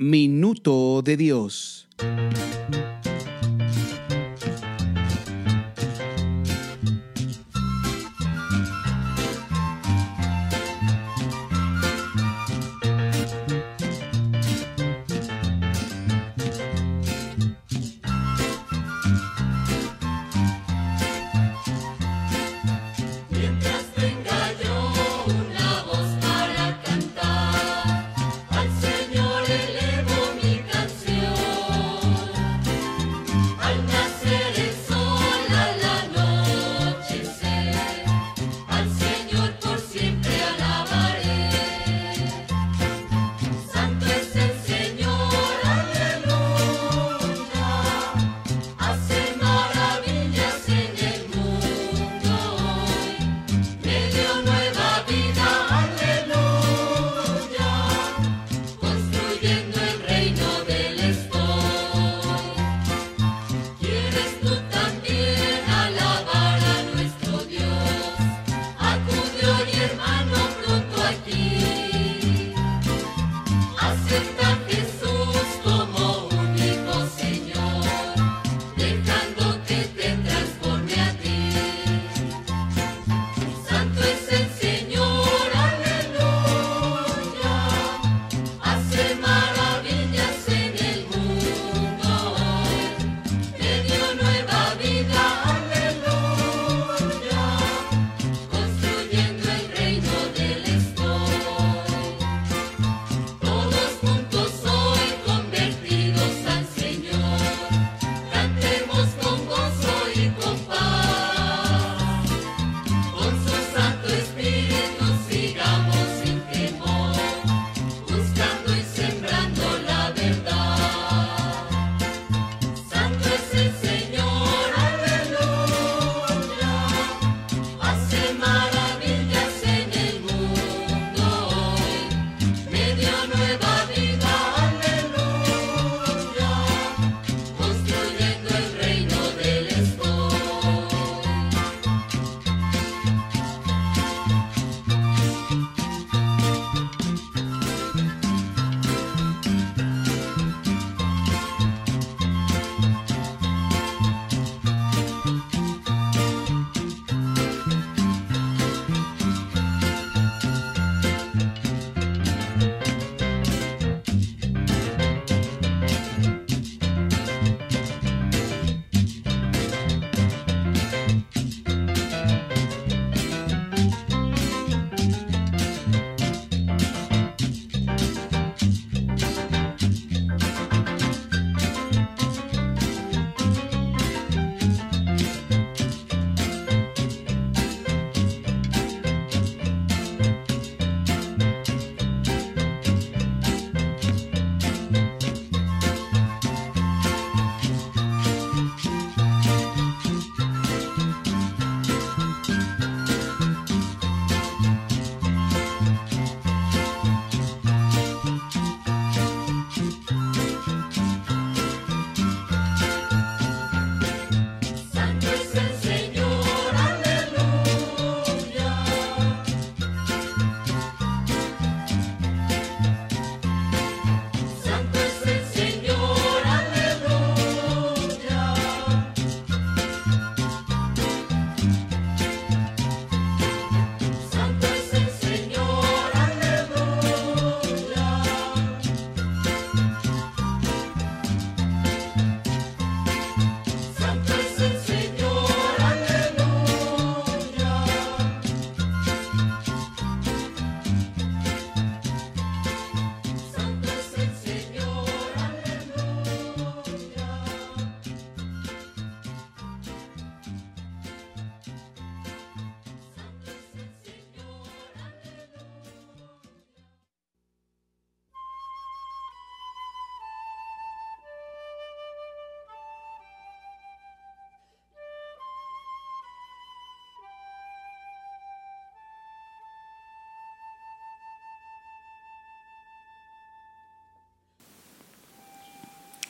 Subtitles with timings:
[0.00, 1.88] Minuto de Dios.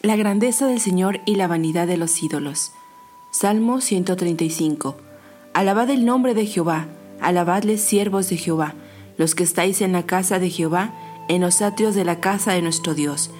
[0.00, 2.71] La grandeza del Señor y la vanidad de los ídolos.
[3.33, 4.97] Salmo 135.
[5.55, 6.87] Alabad el nombre de Jehová,
[7.21, 8.75] alabadle siervos de Jehová,
[9.17, 10.95] los que estáis en la casa de Jehová,
[11.29, 13.31] en los atrios de la casa de nuestro Dios.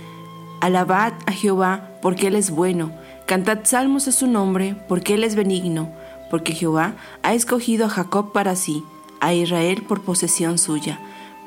[0.61, 2.91] Alabad a Jehová, porque Él es bueno,
[3.27, 5.93] cantad salmos a su nombre, porque Él es benigno,
[6.29, 8.83] porque Jehová ha escogido a Jacob para sí,
[9.21, 10.99] a Israel por posesión suya,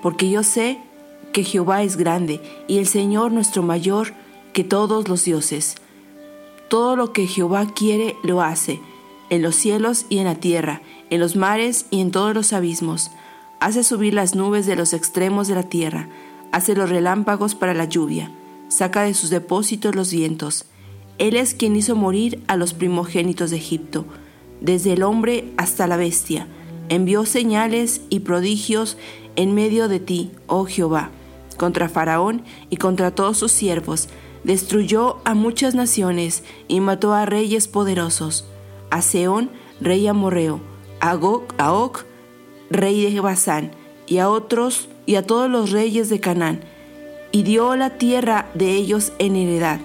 [0.01, 0.79] porque yo sé
[1.33, 4.13] que Jehová es grande, y el Señor nuestro mayor,
[4.53, 5.75] que todos los dioses.
[6.69, 8.79] Todo lo que Jehová quiere lo hace,
[9.29, 13.11] en los cielos y en la tierra, en los mares y en todos los abismos.
[13.59, 16.09] Hace subir las nubes de los extremos de la tierra,
[16.51, 18.31] hace los relámpagos para la lluvia,
[18.69, 20.65] saca de sus depósitos los vientos.
[21.17, 24.05] Él es quien hizo morir a los primogénitos de Egipto,
[24.59, 26.47] desde el hombre hasta la bestia.
[26.89, 28.97] Envió señales y prodigios
[29.35, 31.09] en medio de ti, oh Jehová,
[31.57, 34.09] contra Faraón y contra todos sus siervos,
[34.43, 38.45] destruyó a muchas naciones y mató a reyes poderosos,
[38.89, 39.49] a Seón,
[39.79, 40.59] rey amorreo,
[40.99, 41.89] a Gog, a
[42.69, 43.71] rey de Basán,
[44.07, 46.61] y a otros y a todos los reyes de Canaán,
[47.31, 49.79] y dio la tierra de ellos en heredad,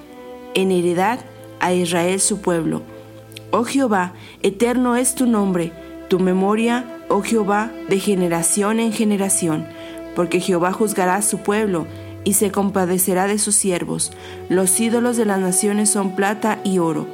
[0.55, 1.21] en heredad
[1.61, 2.83] a Israel su pueblo.
[3.51, 5.73] Oh Jehová, eterno es tu nombre,
[6.09, 9.67] tu memoria, oh Jehová, de generación en generación,
[10.15, 11.87] porque Jehová juzgará a su pueblo
[12.27, 14.11] y se compadecerá de sus siervos.
[14.49, 17.07] Los ídolos de las naciones son plata y oro,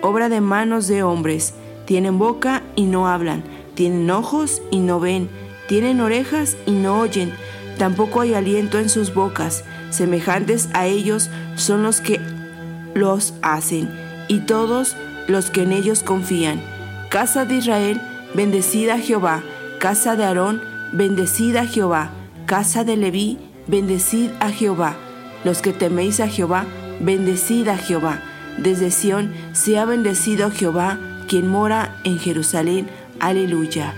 [0.00, 1.52] obra de manos de hombres.
[1.84, 3.44] Tienen boca y no hablan,
[3.74, 5.28] tienen ojos y no ven,
[5.68, 7.32] tienen orejas y no oyen,
[7.76, 9.62] tampoco hay aliento en sus bocas.
[9.90, 12.18] Semejantes a ellos son los que
[12.94, 13.90] los hacen,
[14.26, 14.96] y todos
[15.28, 16.62] los que en ellos confían.
[17.10, 18.00] Casa de Israel,
[18.34, 19.42] bendecida Jehová.
[19.80, 20.62] Casa de Aarón,
[20.94, 22.10] bendecida Jehová.
[22.46, 24.96] Casa de Leví, bendecid a Jehová.
[25.44, 26.66] Los que teméis a Jehová,
[27.00, 28.20] bendecid a Jehová.
[28.58, 30.98] Desde Sión sea bendecido Jehová,
[31.28, 32.88] quien mora en Jerusalén.
[33.20, 33.94] Aleluya.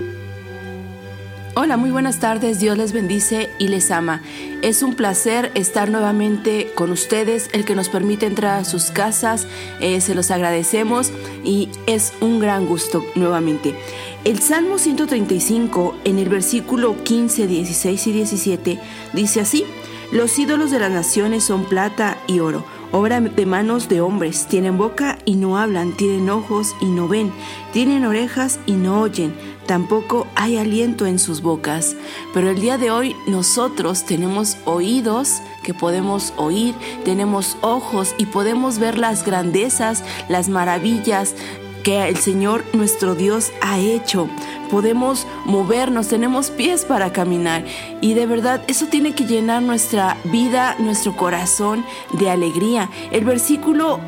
[1.60, 4.22] Hola, muy buenas tardes, Dios les bendice y les ama.
[4.62, 9.48] Es un placer estar nuevamente con ustedes, el que nos permite entrar a sus casas,
[9.80, 11.10] eh, se los agradecemos
[11.42, 13.74] y es un gran gusto nuevamente.
[14.28, 18.80] El Salmo 135 en el versículo 15, 16 y 17
[19.14, 19.64] dice así,
[20.12, 24.46] los ídolos de las naciones son plata y oro obra de manos de hombres.
[24.46, 27.32] Tienen boca y no hablan, tienen ojos y no ven,
[27.72, 29.34] tienen orejas y no oyen,
[29.66, 31.96] tampoco hay aliento en sus bocas.
[32.34, 36.74] Pero el día de hoy nosotros tenemos oídos que podemos oír,
[37.04, 41.34] tenemos ojos y podemos ver las grandezas, las maravillas
[41.82, 44.28] que el Señor nuestro Dios ha hecho.
[44.70, 47.64] Podemos movernos, tenemos pies para caminar
[48.00, 51.84] y de verdad eso tiene que llenar nuestra vida, nuestro corazón
[52.18, 52.90] de alegría.
[53.10, 53.98] El versículo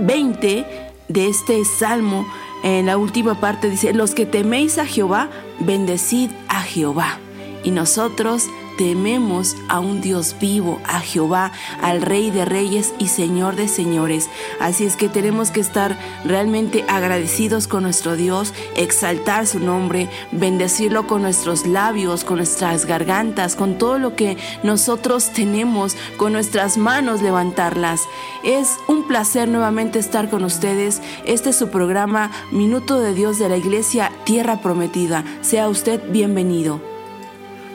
[0.00, 0.66] 20
[1.08, 2.26] de este salmo
[2.62, 7.18] en la última parte dice, los que teméis a Jehová, bendecid a Jehová.
[7.62, 8.46] Y nosotros
[8.78, 11.50] tememos a un Dios vivo, a Jehová,
[11.82, 14.30] al Rey de Reyes y Señor de Señores.
[14.60, 21.08] Así es que tenemos que estar realmente agradecidos con nuestro Dios, exaltar su nombre, bendecirlo
[21.08, 27.20] con nuestros labios, con nuestras gargantas, con todo lo que nosotros tenemos, con nuestras manos
[27.20, 28.02] levantarlas.
[28.44, 31.02] Es un placer nuevamente estar con ustedes.
[31.26, 35.24] Este es su programa Minuto de Dios de la Iglesia Tierra Prometida.
[35.40, 36.87] Sea usted bienvenido.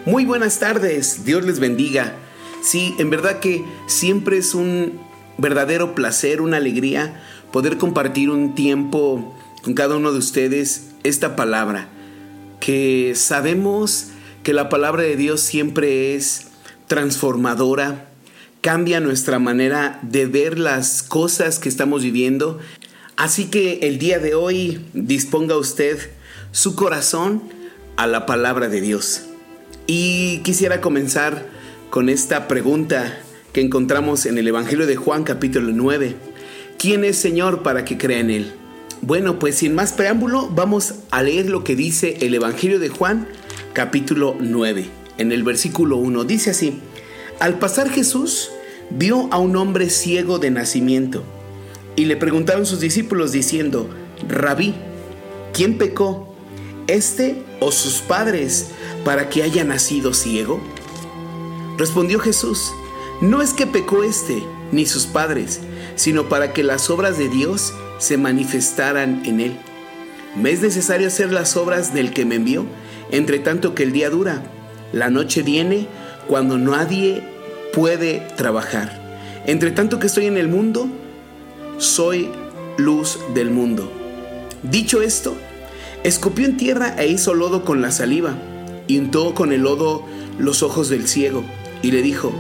[0.06, 2.18] Muy buenas tardes, Dios les bendiga.
[2.62, 5.00] Sí, en verdad que siempre es un
[5.38, 9.34] verdadero placer, una alegría poder compartir un tiempo
[9.64, 11.88] con cada uno de ustedes esta palabra,
[12.60, 14.08] que sabemos
[14.44, 16.48] que la palabra de Dios siempre es
[16.88, 18.10] transformadora,
[18.60, 22.60] cambia nuestra manera de ver las cosas que estamos viviendo.
[23.16, 25.98] Así que el día de hoy disponga usted
[26.52, 27.42] su corazón
[27.96, 29.28] a la palabra de Dios.
[29.86, 31.46] Y quisiera comenzar
[31.90, 33.20] con esta pregunta
[33.52, 36.16] que encontramos en el Evangelio de Juan capítulo 9.
[36.78, 38.54] ¿Quién es Señor para que crea en Él?
[39.02, 43.28] Bueno, pues sin más preámbulo, vamos a leer lo que dice el Evangelio de Juan
[43.74, 44.86] capítulo 9.
[45.18, 46.80] En el versículo 1 dice así,
[47.42, 48.52] al pasar Jesús
[48.90, 51.24] vio a un hombre ciego de nacimiento
[51.98, 53.90] y le preguntaron sus discípulos diciendo,
[54.30, 54.76] Rabí,
[55.54, 56.34] ¿quién pecó?
[56.88, 58.68] ¿Este o sus padres
[59.04, 60.60] para que haya nacido ciego?
[61.78, 62.74] Respondió Jesús,
[63.22, 65.62] no es que pecó este ni sus padres,
[65.96, 69.58] sino para que las obras de Dios se manifestaran en él.
[70.36, 72.66] Me es necesario hacer las obras del que me envió,
[73.12, 74.44] entre tanto que el día dura.
[74.92, 75.88] La noche viene
[76.28, 77.24] cuando nadie
[77.74, 79.02] puede trabajar.
[79.46, 80.88] Entre tanto que estoy en el mundo,
[81.78, 82.30] soy
[82.78, 83.92] luz del mundo.
[84.64, 85.36] Dicho esto,
[86.04, 88.36] escupió en tierra e hizo lodo con la saliva,
[88.88, 90.06] y untó con el lodo
[90.38, 91.44] los ojos del ciego,
[91.82, 92.34] y le dijo,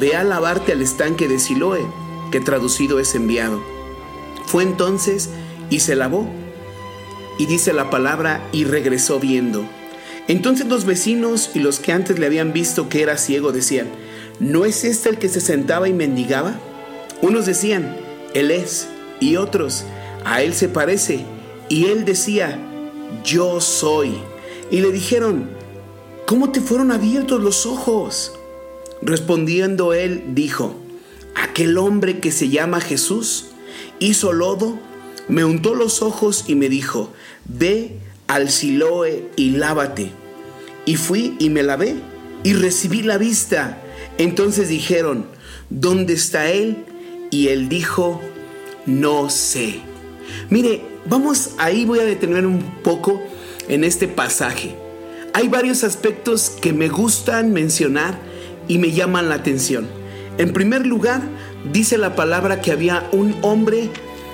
[0.00, 1.84] Ve a lavarte al estanque de Siloé,
[2.30, 3.60] que traducido es enviado.
[4.46, 5.30] Fue entonces
[5.70, 6.28] y se lavó,
[7.38, 9.64] y dice la palabra, y regresó viendo.
[10.28, 13.88] Entonces los vecinos y los que antes le habían visto que era ciego decían,
[14.40, 16.54] ¿no es este el que se sentaba y mendigaba?
[17.22, 17.96] Unos decían,
[18.34, 18.88] Él es,
[19.20, 19.84] y otros,
[20.24, 21.24] a Él se parece,
[21.68, 22.58] y Él decía,
[23.24, 24.18] Yo soy.
[24.70, 25.57] Y le dijeron,
[26.28, 28.32] ¿cómo te fueron abiertos los ojos?
[29.00, 30.74] Respondiendo Él, dijo,
[31.34, 33.46] Aquel hombre que se llama Jesús
[33.98, 34.78] hizo lodo,
[35.28, 37.10] me untó los ojos y me dijo,
[37.46, 40.10] Ve al Siloé y lávate.
[40.84, 41.96] Y fui y me lavé
[42.44, 43.82] y recibí la vista.
[44.18, 45.24] Entonces dijeron,
[45.70, 46.84] ¿dónde está él?
[47.30, 48.20] Y él dijo,
[48.84, 49.80] no sé.
[50.50, 53.22] Mire, vamos ahí, voy a detener un poco
[53.68, 54.76] en este pasaje.
[55.38, 58.18] Hay varios aspectos que me gustan mencionar
[58.66, 59.86] y me llaman la atención.
[60.36, 61.22] En primer lugar,
[61.72, 63.88] dice la palabra que había un hombre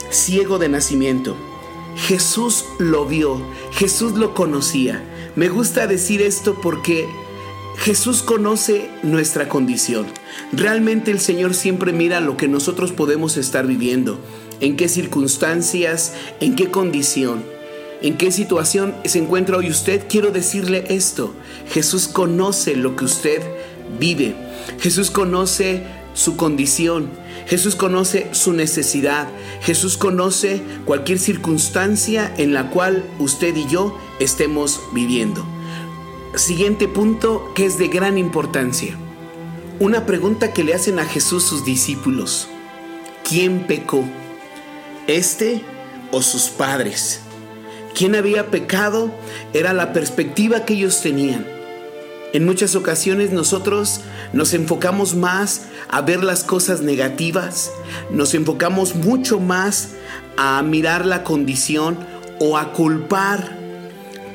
[0.08, 1.36] ciego de nacimiento.
[1.94, 3.38] Jesús lo vio,
[3.72, 5.04] Jesús lo conocía.
[5.36, 7.06] Me gusta decir esto porque
[7.76, 10.06] Jesús conoce nuestra condición.
[10.52, 14.18] Realmente el Señor siempre mira lo que nosotros podemos estar viviendo,
[14.60, 17.44] en qué circunstancias, en qué condición,
[18.04, 20.06] en qué situación se encuentra hoy usted.
[20.10, 21.34] Quiero decirle esto,
[21.70, 23.42] Jesús conoce lo que usted
[23.98, 24.34] vive.
[24.78, 25.82] Jesús conoce
[26.12, 27.08] su condición.
[27.46, 29.26] Jesús conoce su necesidad.
[29.62, 35.42] Jesús conoce cualquier circunstancia en la cual usted y yo estemos viviendo.
[36.34, 38.98] Siguiente punto que es de gran importancia.
[39.80, 42.48] Una pregunta que le hacen a Jesús sus discípulos.
[43.26, 44.04] ¿Quién pecó?
[45.06, 45.62] ¿Este
[46.12, 47.23] o sus padres?
[47.94, 49.12] ¿Quién había pecado?
[49.52, 51.46] Era la perspectiva que ellos tenían.
[52.32, 54.00] En muchas ocasiones nosotros
[54.32, 57.70] nos enfocamos más a ver las cosas negativas,
[58.10, 59.90] nos enfocamos mucho más
[60.36, 61.96] a mirar la condición
[62.40, 63.56] o a culpar.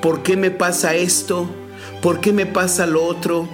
[0.02, 1.50] ¿Por qué me pasa esto?
[2.02, 3.50] ¿Por qué me pasa lo otro?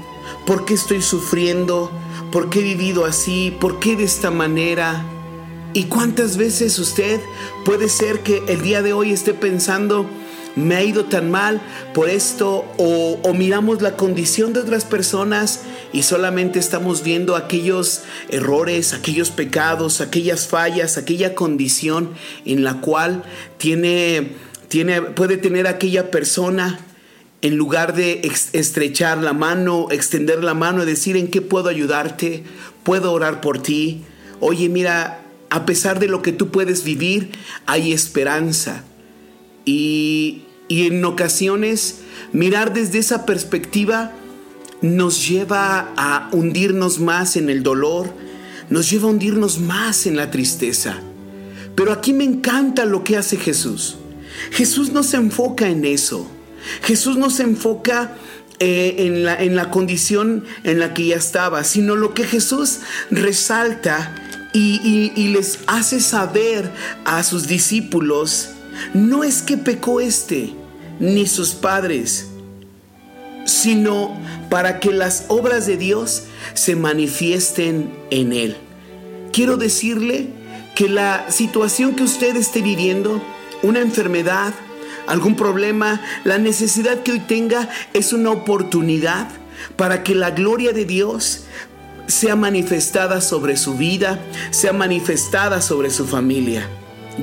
[0.45, 1.89] ¿Por qué estoy sufriendo?
[2.31, 3.57] ¿Por qué he vivido así?
[3.59, 5.03] ¿Por qué de esta manera?
[5.75, 7.19] ¿Y cuántas veces usted
[7.65, 10.09] puede ser que el día de hoy esté pensando,
[10.55, 11.61] me ha ido tan mal
[11.93, 18.93] por esto o, miramos la condición de otras personas y solamente estamos viendo aquellos errores,
[18.93, 22.11] aquellos pecados, aquellas fallas, aquella condición
[22.45, 23.23] en la cual
[23.57, 24.31] tiene,
[24.69, 26.79] tiene, puede tener aquella persona
[27.41, 28.21] en lugar de
[28.53, 32.45] estrechar la mano, extender la mano y decir en qué puedo ayudarte,
[32.83, 34.05] puedo orar por ti.
[34.39, 37.31] Oye, mira, a pesar de lo que tú puedes vivir,
[37.65, 38.83] hay esperanza.
[39.65, 41.99] Y, y en ocasiones
[42.33, 44.11] mirar desde esa perspectiva
[44.81, 48.13] nos lleva a hundirnos más en el dolor,
[48.69, 50.99] nos lleva a hundirnos más en la tristeza.
[51.75, 53.97] Pero aquí me encanta lo que hace Jesús.
[54.51, 56.29] Jesús no se enfoca en eso.
[56.83, 58.15] Jesús no se enfoca
[58.59, 62.79] eh, en, la, en la condición en la que ya estaba, sino lo que Jesús
[63.11, 64.24] resalta
[64.55, 66.71] y, les hace saber
[67.03, 68.51] a sus discípulos
[68.93, 70.53] no es que pecó este,
[70.99, 72.27] ni sus padres,
[73.45, 74.17] sino
[74.49, 78.57] para que las obras de Dios se manifiesten en él.
[79.31, 80.29] Quiero decirle
[80.75, 83.21] que la situación que usted esté viviendo,
[83.63, 84.53] una enfermedad,
[85.07, 89.27] algún problema, la necesidad que hoy tenga es una oportunidad
[89.77, 91.45] para que la gloria de Dios
[92.07, 94.19] sea manifestada sobre su vida,
[94.51, 96.67] sea manifestada sobre su familia.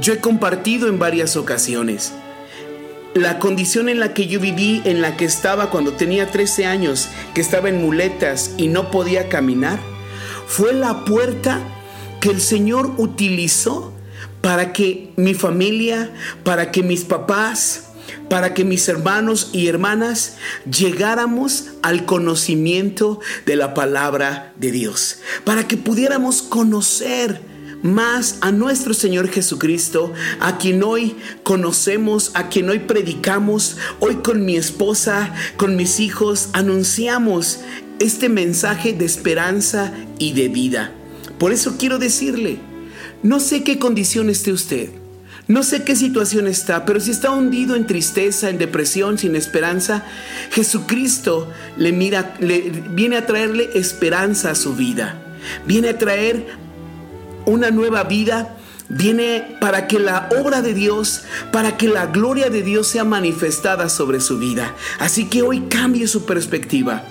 [0.00, 2.12] Yo he compartido en varias ocasiones
[3.14, 7.08] la condición en la que yo viví, en la que estaba cuando tenía 13 años,
[7.34, 9.78] que estaba en muletas y no podía caminar,
[10.46, 11.60] fue la puerta
[12.20, 13.92] que el Señor utilizó
[14.40, 16.10] para que mi familia,
[16.42, 17.91] para que mis papás,
[18.28, 20.36] para que mis hermanos y hermanas
[20.70, 27.40] llegáramos al conocimiento de la palabra de Dios, para que pudiéramos conocer
[27.82, 34.44] más a nuestro Señor Jesucristo, a quien hoy conocemos, a quien hoy predicamos, hoy con
[34.44, 37.60] mi esposa, con mis hijos, anunciamos
[37.98, 40.92] este mensaje de esperanza y de vida.
[41.38, 42.58] Por eso quiero decirle,
[43.22, 45.01] no sé qué condición esté usted.
[45.48, 50.04] No sé qué situación está, pero si está hundido en tristeza, en depresión, sin esperanza,
[50.50, 55.20] Jesucristo le mira, le viene a traerle esperanza a su vida.
[55.66, 56.46] Viene a traer
[57.44, 58.56] una nueva vida
[58.92, 63.88] viene para que la obra de Dios, para que la gloria de Dios sea manifestada
[63.88, 64.74] sobre su vida.
[64.98, 67.02] Así que hoy cambie su perspectiva.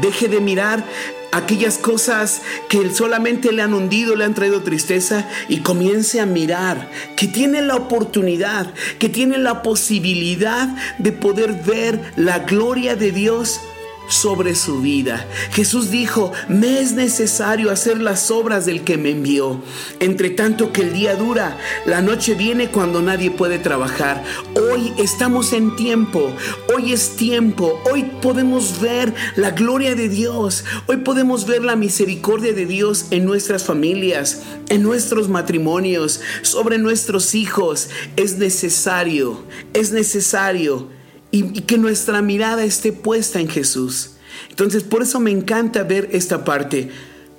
[0.00, 0.84] Deje de mirar
[1.32, 6.90] aquellas cosas que solamente le han hundido, le han traído tristeza y comience a mirar
[7.16, 13.60] que tiene la oportunidad, que tiene la posibilidad de poder ver la gloria de Dios
[14.08, 15.26] sobre su vida.
[15.52, 19.60] Jesús dijo, me es necesario hacer las obras del que me envió.
[20.00, 24.22] Entre tanto que el día dura, la noche viene cuando nadie puede trabajar.
[24.54, 26.30] Hoy estamos en tiempo,
[26.74, 32.52] hoy es tiempo, hoy podemos ver la gloria de Dios, hoy podemos ver la misericordia
[32.52, 37.88] de Dios en nuestras familias, en nuestros matrimonios, sobre nuestros hijos.
[38.16, 40.95] Es necesario, es necesario
[41.36, 44.12] y, que nuestra mirada esté puesta en Jesús.
[44.48, 46.90] Entonces, por eso me encanta ver esta parte.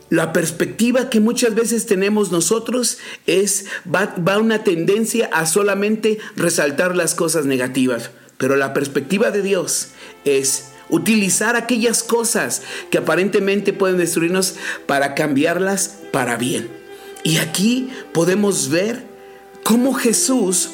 [0.09, 6.95] La perspectiva que muchas veces tenemos nosotros es, va, va una tendencia a solamente resaltar
[6.95, 8.11] las cosas negativas.
[8.37, 9.89] Pero la perspectiva de Dios
[10.23, 12.61] es utilizar aquellas cosas
[12.91, 16.69] que aparentemente pueden destruirnos para cambiarlas para bien.
[17.23, 19.03] Y aquí podemos ver
[19.63, 20.69] cómo Jesús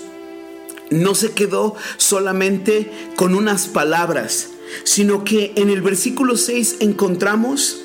[0.90, 4.50] no se quedó solamente con unas palabras,
[4.84, 7.82] sino que en el versículo 6 encontramos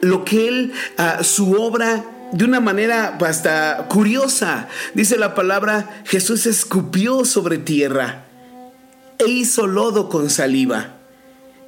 [0.00, 6.46] lo que él, uh, su obra, de una manera hasta curiosa, dice la palabra, Jesús
[6.46, 8.24] escupió sobre tierra
[9.18, 10.96] e hizo lodo con saliva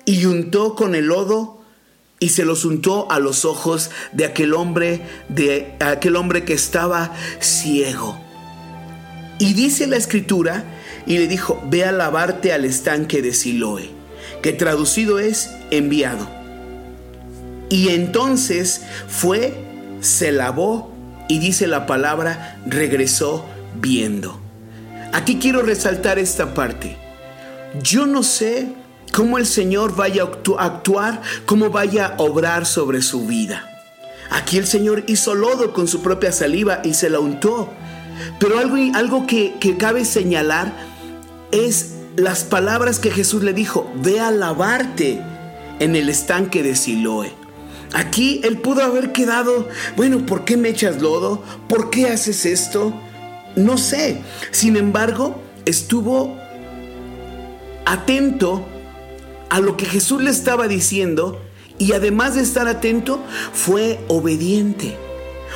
[0.04, 1.62] y untó con el lodo
[2.18, 7.12] y se los untó a los ojos de aquel hombre, de aquel hombre que estaba
[7.40, 8.25] ciego.
[9.38, 10.64] Y dice la escritura,
[11.06, 13.90] y le dijo, ve a lavarte al estanque de Siloé,
[14.42, 16.28] que traducido es enviado.
[17.68, 19.54] Y entonces fue,
[20.00, 20.92] se lavó
[21.28, 23.44] y dice la palabra, regresó
[23.80, 24.40] viendo.
[25.12, 26.96] Aquí quiero resaltar esta parte.
[27.82, 28.68] Yo no sé
[29.12, 30.24] cómo el Señor vaya
[30.58, 33.72] a actuar, cómo vaya a obrar sobre su vida.
[34.30, 37.72] Aquí el Señor hizo lodo con su propia saliva y se la untó.
[38.38, 40.72] Pero algo, algo que, que cabe señalar
[41.52, 45.20] es las palabras que Jesús le dijo, ve a lavarte
[45.80, 47.32] en el estanque de Siloé.
[47.92, 51.42] Aquí él pudo haber quedado, bueno, ¿por qué me echas lodo?
[51.68, 52.92] ¿Por qué haces esto?
[53.54, 54.22] No sé.
[54.50, 56.36] Sin embargo, estuvo
[57.84, 58.66] atento
[59.48, 61.40] a lo que Jesús le estaba diciendo
[61.78, 63.22] y además de estar atento,
[63.52, 64.96] fue obediente.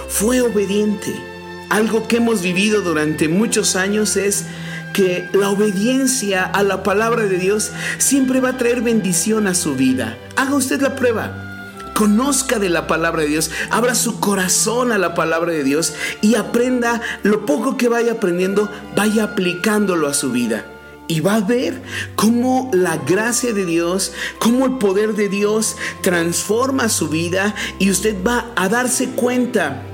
[0.08, 1.29] Fue obediente.
[1.70, 4.44] Algo que hemos vivido durante muchos años es
[4.92, 9.76] que la obediencia a la palabra de Dios siempre va a traer bendición a su
[9.76, 10.18] vida.
[10.34, 11.46] Haga usted la prueba.
[11.94, 16.34] Conozca de la palabra de Dios, abra su corazón a la palabra de Dios y
[16.34, 20.64] aprenda lo poco que vaya aprendiendo, vaya aplicándolo a su vida.
[21.06, 21.82] Y va a ver
[22.16, 28.16] cómo la gracia de Dios, cómo el poder de Dios transforma su vida y usted
[28.26, 29.84] va a darse cuenta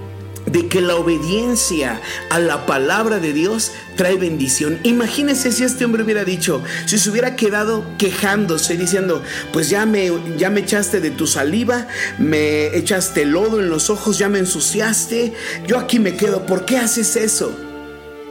[0.47, 4.79] de que la obediencia a la palabra de Dios trae bendición.
[4.83, 10.11] Imagínese si este hombre hubiera dicho, si se hubiera quedado quejándose diciendo, pues ya me,
[10.37, 11.87] ya me echaste de tu saliva,
[12.19, 15.33] me echaste lodo en los ojos, ya me ensuciaste,
[15.67, 17.66] yo aquí me quedo, ¿por qué haces eso?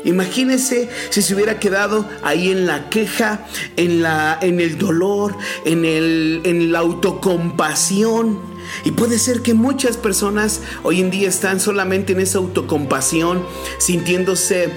[0.05, 5.83] Imagínese si se hubiera quedado ahí en la queja, en, la, en el dolor, en,
[5.83, 8.39] el, en la autocompasión.
[8.83, 13.43] Y puede ser que muchas personas hoy en día están solamente en esa autocompasión,
[13.79, 14.69] sintiéndose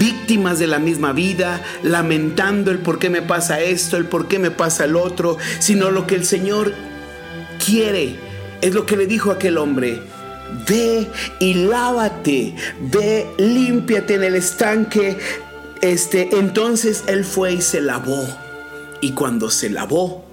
[0.00, 4.40] víctimas de la misma vida, lamentando el por qué me pasa esto, el por qué
[4.40, 6.74] me pasa el otro, sino lo que el Señor
[7.64, 8.16] quiere.
[8.60, 10.02] Es lo que le dijo aquel hombre.
[10.68, 11.08] Ve
[11.40, 15.18] y lávate, ve, límpiate en el estanque.
[15.80, 18.26] Este, entonces él fue y se lavó.
[19.00, 20.24] Y cuando se lavó,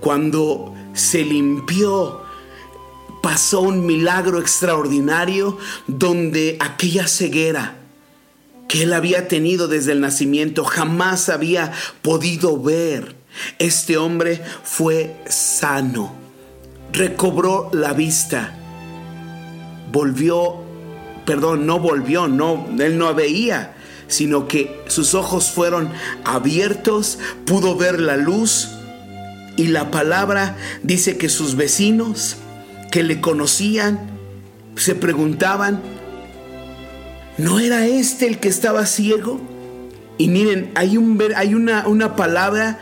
[0.00, 2.22] cuando se limpió,
[3.22, 7.76] pasó un milagro extraordinario donde aquella ceguera
[8.68, 13.16] que él había tenido desde el nacimiento jamás había podido ver.
[13.58, 16.14] Este hombre fue sano,
[16.92, 18.58] recobró la vista,
[19.92, 20.56] volvió,
[21.24, 23.74] perdón, no volvió, no, él no veía,
[24.08, 25.90] sino que sus ojos fueron
[26.24, 28.70] abiertos, pudo ver la luz
[29.56, 32.36] y la palabra dice que sus vecinos,
[32.90, 34.16] que le conocían
[34.76, 35.80] se preguntaban,
[37.38, 39.40] ¿no era este el que estaba ciego?
[40.18, 42.78] Y miren, hay, un, hay una, una palabra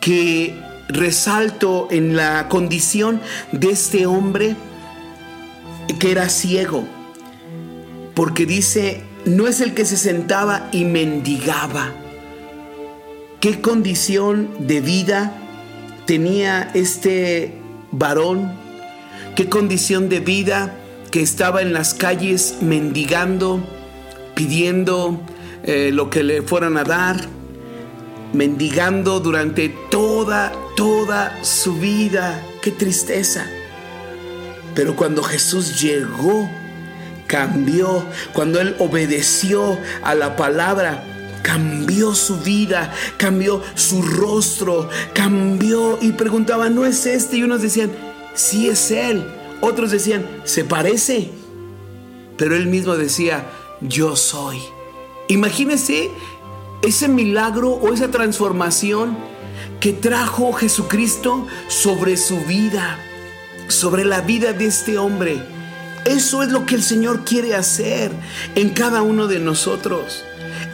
[0.00, 0.54] que
[0.88, 3.20] resalto en la condición
[3.52, 4.56] de este hombre
[5.98, 6.84] que era ciego.
[8.14, 11.92] Porque dice no es el que se sentaba y mendigaba.
[13.40, 15.34] ¿Qué condición de vida
[16.06, 17.54] tenía este
[17.90, 18.52] varón?
[19.36, 20.76] ¿Qué condición de vida
[21.10, 23.60] que estaba en las calles mendigando,
[24.34, 25.20] pidiendo
[25.64, 27.16] eh, lo que le fueran a dar,
[28.32, 32.42] mendigando durante toda, toda su vida?
[32.62, 33.46] ¡Qué tristeza!
[34.74, 36.48] Pero cuando Jesús llegó,
[37.26, 38.04] cambió.
[38.32, 41.04] Cuando Él obedeció a la palabra,
[41.42, 47.38] cambió su vida, cambió su rostro, cambió y preguntaba, ¿no es este?
[47.38, 47.90] Y unos decían,
[48.34, 49.24] sí es Él.
[49.60, 51.30] Otros decían, se parece.
[52.36, 53.46] Pero Él mismo decía,
[53.80, 54.58] yo soy.
[55.28, 56.10] Imagínese
[56.82, 59.16] ese milagro o esa transformación
[59.80, 62.98] que trajo Jesucristo sobre su vida,
[63.70, 65.42] sobre la vida de este hombre.
[66.04, 68.10] Eso es lo que el Señor quiere hacer
[68.54, 70.24] en cada uno de nosotros.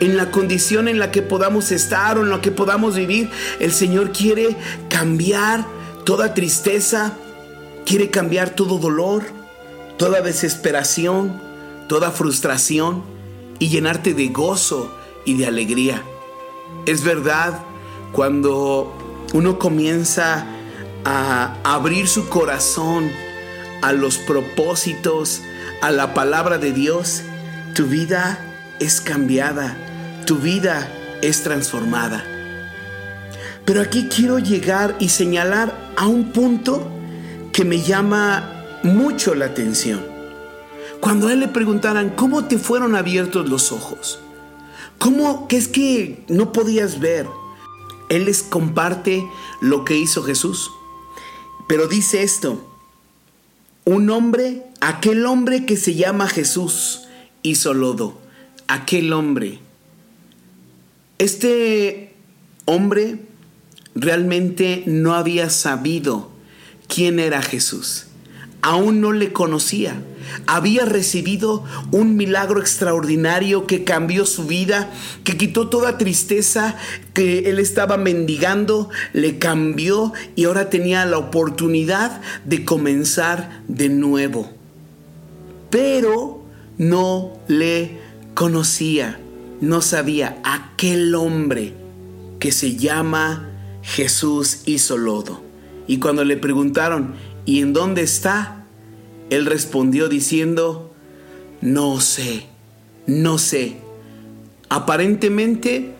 [0.01, 3.31] En la condición en la que podamos estar o en la que podamos vivir,
[3.61, 4.57] el Señor quiere
[4.89, 5.67] cambiar
[6.05, 7.13] toda tristeza,
[7.85, 9.25] quiere cambiar todo dolor,
[9.97, 11.41] toda desesperación,
[11.89, 13.03] toda frustración
[13.59, 16.03] y llenarte de gozo y de alegría.
[16.87, 17.59] Es verdad,
[18.13, 18.97] cuando
[19.33, 20.47] uno comienza
[21.09, 23.13] a abrir su corazón
[23.81, 25.41] a los propósitos,
[25.81, 27.23] a la palabra de Dios,
[27.77, 28.41] tu vida
[28.81, 29.77] es cambiada,
[30.27, 30.91] tu vida
[31.23, 32.25] es transformada.
[33.65, 36.91] Pero aquí quiero llegar y señalar a un punto
[37.53, 40.05] que me llama mucho la atención.
[41.01, 44.19] Cuando a él le preguntaran, ¿cómo te fueron abiertos los ojos?
[44.99, 47.29] ¿Cómo que es que no podías ver?
[48.09, 49.25] Él les comparte
[49.61, 50.73] lo que hizo Jesús.
[51.67, 52.77] Pero dice esto,
[53.85, 57.03] un hombre, aquel hombre que se llama Jesús,
[57.43, 58.21] hizo lodo.
[58.69, 59.61] Aquel hombre.
[61.19, 62.15] Este
[62.65, 63.21] hombre
[63.95, 66.31] realmente no había sabido
[66.89, 68.07] quién era Jesús.
[68.63, 70.03] Aún no le conocía.
[70.47, 74.91] Había recibido un milagro extraordinario que cambió su vida,
[75.25, 76.77] que quitó toda tristeza
[77.15, 84.51] que él estaba mendigando, le cambió y ahora tenía la oportunidad de comenzar de nuevo.
[85.71, 86.45] Pero
[86.79, 87.99] no le
[88.35, 89.19] conocía,
[89.61, 91.75] no sabía aquel hombre
[92.39, 93.49] que se llama
[93.83, 95.43] Jesús hizo lodo.
[95.87, 98.66] Y cuando le preguntaron, ¿y en dónde está?
[99.31, 100.93] Él respondió diciendo,
[101.61, 102.47] no sé,
[103.07, 103.77] no sé.
[104.69, 105.95] Aparentemente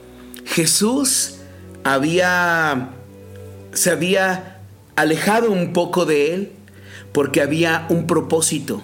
[0.45, 1.37] Jesús
[1.85, 2.91] había,
[3.73, 4.61] se había
[4.97, 6.53] alejado un poco de él
[7.13, 8.83] porque había un propósito,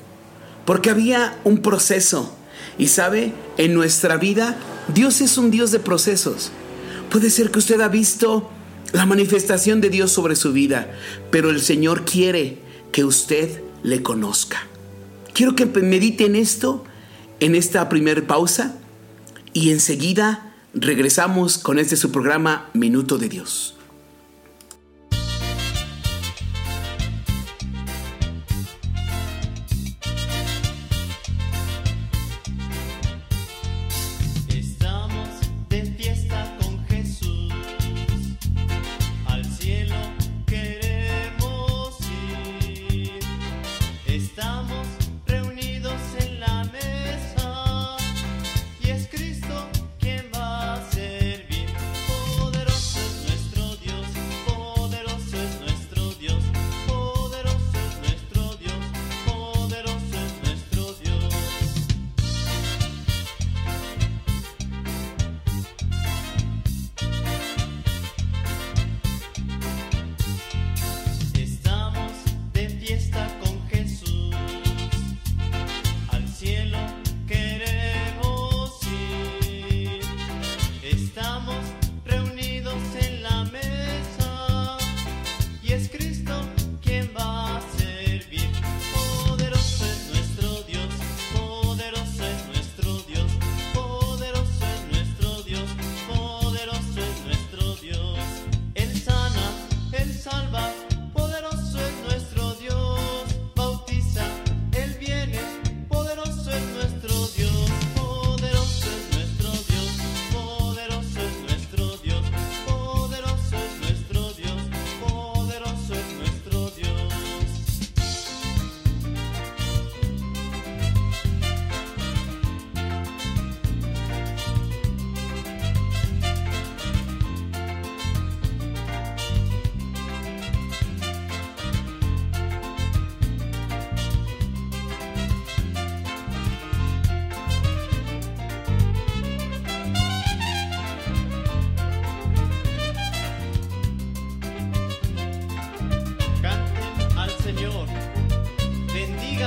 [0.65, 2.37] porque había un proceso.
[2.79, 4.57] Y sabe, en nuestra vida
[4.93, 6.51] Dios es un Dios de procesos.
[7.11, 8.51] Puede ser que usted ha visto
[8.93, 10.93] la manifestación de Dios sobre su vida,
[11.31, 12.59] pero el Señor quiere
[12.91, 14.67] que usted le conozca.
[15.33, 16.85] Quiero que medite en esto,
[17.41, 18.77] en esta primera pausa,
[19.53, 23.77] y enseguida regresamos con este su programa Minuto de Dios.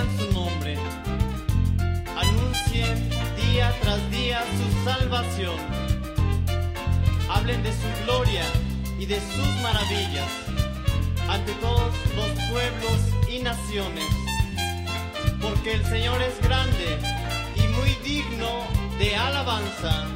[0.04, 0.78] su nombre.
[2.18, 5.56] Anuncien día tras día su salvación.
[7.30, 8.44] Hablen de su gloria
[9.00, 10.30] y de sus maravillas
[11.30, 13.00] ante todos los pueblos
[13.32, 14.06] y naciones.
[15.42, 17.00] Porque el Señor es grande
[17.56, 18.50] y muy digno
[19.00, 20.08] de alabanza.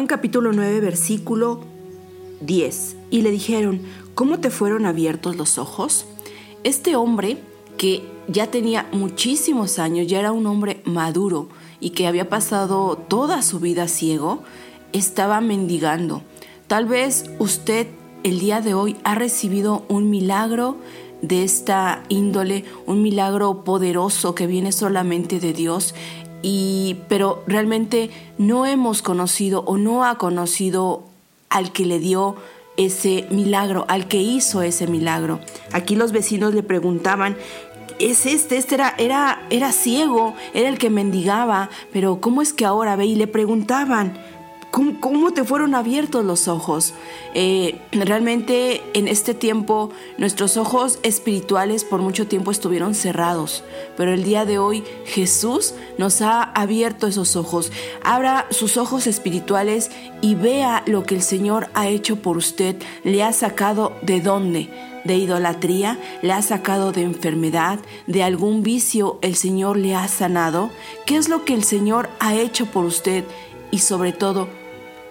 [0.00, 1.60] Juan capítulo 9 versículo
[2.40, 2.96] 10.
[3.10, 3.82] Y le dijeron,
[4.14, 6.06] ¿cómo te fueron abiertos los ojos?
[6.64, 7.36] Este hombre
[7.76, 13.42] que ya tenía muchísimos años, ya era un hombre maduro y que había pasado toda
[13.42, 14.42] su vida ciego,
[14.94, 16.22] estaba mendigando.
[16.66, 17.86] Tal vez usted
[18.22, 20.78] el día de hoy ha recibido un milagro
[21.20, 25.94] de esta índole, un milagro poderoso que viene solamente de Dios
[26.42, 31.04] y pero realmente no hemos conocido o no ha conocido
[31.48, 32.36] al que le dio
[32.76, 35.40] ese milagro, al que hizo ese milagro.
[35.72, 37.36] Aquí los vecinos le preguntaban,
[37.98, 42.64] es este, este era, era, era ciego, era el que mendigaba, pero ¿cómo es que
[42.64, 43.06] ahora ve?
[43.06, 44.14] Y le preguntaban,
[44.70, 46.94] ¿Cómo, te fueron abiertos los ojos?
[47.34, 53.64] Eh, realmente en este tiempo nuestros ojos espirituales por mucho tiempo estuvieron cerrados,
[53.96, 57.72] pero el día de hoy Jesús nos ha abierto esos ojos.
[58.04, 62.76] Abra sus ojos espirituales y vea lo que el Señor ha hecho por usted.
[63.02, 64.70] Le ha sacado de dónde?
[65.04, 70.70] de idolatría, le ha sacado de enfermedad, de algún vicio el Señor le ha sanado.
[71.06, 73.24] ¿Qué es lo que el Señor ha hecho por usted?
[73.70, 74.48] Y sobre todo,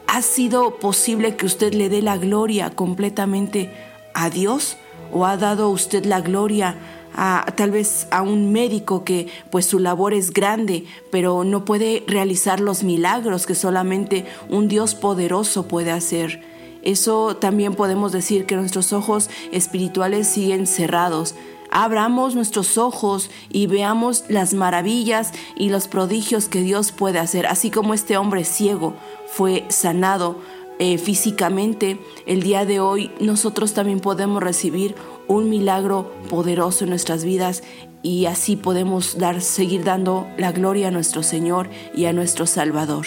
[0.09, 3.71] ¿ha sido posible que usted le dé la gloria completamente
[4.15, 4.77] a Dios?
[5.11, 6.77] ¿O ha dado usted la gloria
[7.15, 12.03] a tal vez a un médico que pues su labor es grande, pero no puede
[12.07, 16.41] realizar los milagros que solamente un Dios poderoso puede hacer?
[16.81, 21.35] Eso también podemos decir que nuestros ojos espirituales siguen cerrados.
[21.71, 27.71] Abramos nuestros ojos y veamos las maravillas y los prodigios que Dios puede hacer, así
[27.71, 28.95] como este hombre ciego
[29.27, 30.37] fue sanado
[30.81, 34.95] eh, físicamente, el día de hoy nosotros también podemos recibir
[35.27, 37.63] un milagro poderoso en nuestras vidas
[38.01, 43.05] y así podemos dar, seguir dando la gloria a nuestro Señor y a nuestro Salvador.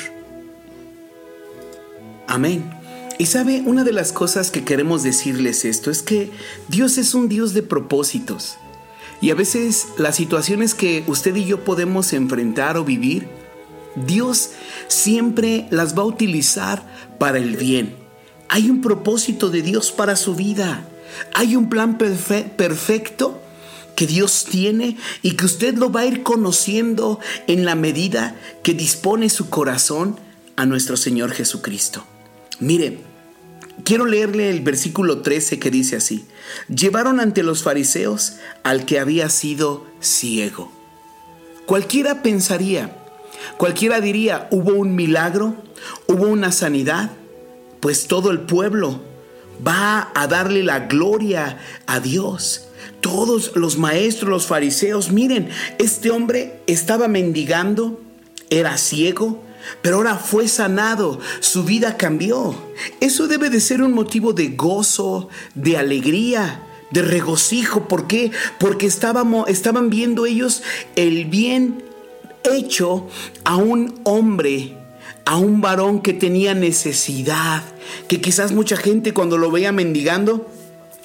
[2.27, 2.81] Amén.
[3.22, 6.32] Y sabe, una de las cosas que queremos decirles esto es que
[6.66, 8.56] Dios es un Dios de propósitos.
[9.20, 13.28] Y a veces las situaciones que usted y yo podemos enfrentar o vivir,
[13.94, 14.50] Dios
[14.88, 16.85] siempre las va a utilizar
[17.20, 17.94] para el bien.
[18.48, 20.85] Hay un propósito de Dios para su vida.
[21.32, 23.40] Hay un plan perfe- perfecto
[23.94, 28.74] que Dios tiene y que usted lo va a ir conociendo en la medida que
[28.74, 30.18] dispone su corazón
[30.56, 32.04] a nuestro Señor Jesucristo.
[32.58, 33.12] Mire,
[33.85, 36.24] quiero leerle el versículo 13 que dice así,
[36.68, 40.70] llevaron ante los fariseos al que había sido ciego.
[41.66, 42.96] Cualquiera pensaría,
[43.56, 45.54] cualquiera diría, hubo un milagro,
[46.06, 47.11] hubo una sanidad,
[47.80, 49.00] pues todo el pueblo
[49.66, 52.68] va a darle la gloria a Dios.
[53.00, 58.00] Todos los maestros, los fariseos, miren, este hombre estaba mendigando,
[58.50, 59.42] era ciego,
[59.81, 62.55] pero ahora fue sanado, su vida cambió.
[63.01, 67.88] Eso debe de ser un motivo de gozo, de alegría de regocijo.
[67.88, 68.31] ¿Por qué?
[68.59, 70.62] Porque estábamos, estaban viendo ellos
[70.94, 71.83] el bien
[72.44, 73.09] hecho
[73.44, 74.77] a un hombre,
[75.25, 77.62] a un varón que tenía necesidad,
[78.09, 80.51] que quizás mucha gente cuando lo veía mendigando,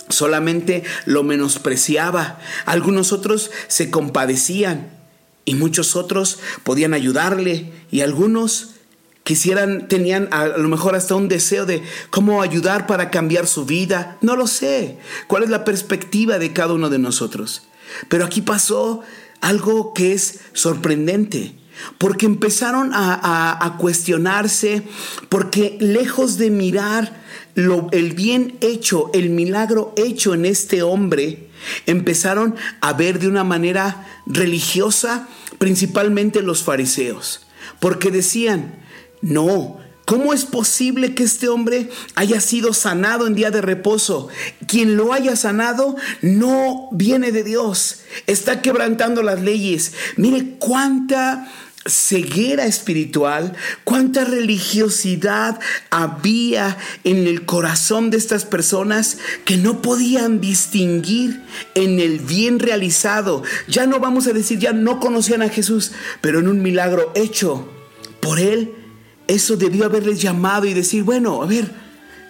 [0.10, 2.40] solamente lo menospreciaba.
[2.66, 4.97] Algunos otros se compadecían
[5.48, 8.72] y muchos otros podían ayudarle y algunos
[9.24, 14.18] quisieran, tenían a lo mejor hasta un deseo de cómo ayudar para cambiar su vida.
[14.22, 14.98] No lo sé.
[15.28, 17.64] ¿Cuál es la perspectiva de cada uno de nosotros?
[18.10, 19.02] Pero aquí pasó
[19.42, 21.56] algo que es sorprendente.
[21.98, 24.84] Porque empezaron a, cuestionarse,
[25.30, 27.22] porque lejos de mirar
[27.56, 31.47] lo- el bien hecho, el milagro hecho en este hombre,
[31.86, 35.28] empezaron a ver de una manera religiosa,
[35.58, 37.48] principalmente los fariseos.
[37.80, 38.76] Porque decían,
[39.22, 44.30] no, ¿cómo es posible que este hombre haya sido sanado en día de reposo?
[44.68, 49.94] Quien lo haya sanado no viene de Dios, está quebrantando las leyes.
[50.16, 51.52] Mire cuánta
[51.88, 61.42] ceguera espiritual, cuánta religiosidad había en el corazón de estas personas que no podían distinguir
[61.76, 63.44] en el bien realizado.
[63.68, 67.68] Ya no vamos a decir, ya no conocían a Jesús, pero en un milagro hecho
[68.20, 68.74] por él,
[69.28, 71.72] eso debió haberles llamado y decir, bueno, a ver,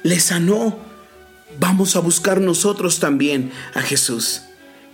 [0.04, 0.78] le sanó,
[1.60, 4.44] vamos a buscar nosotros también a Jesús.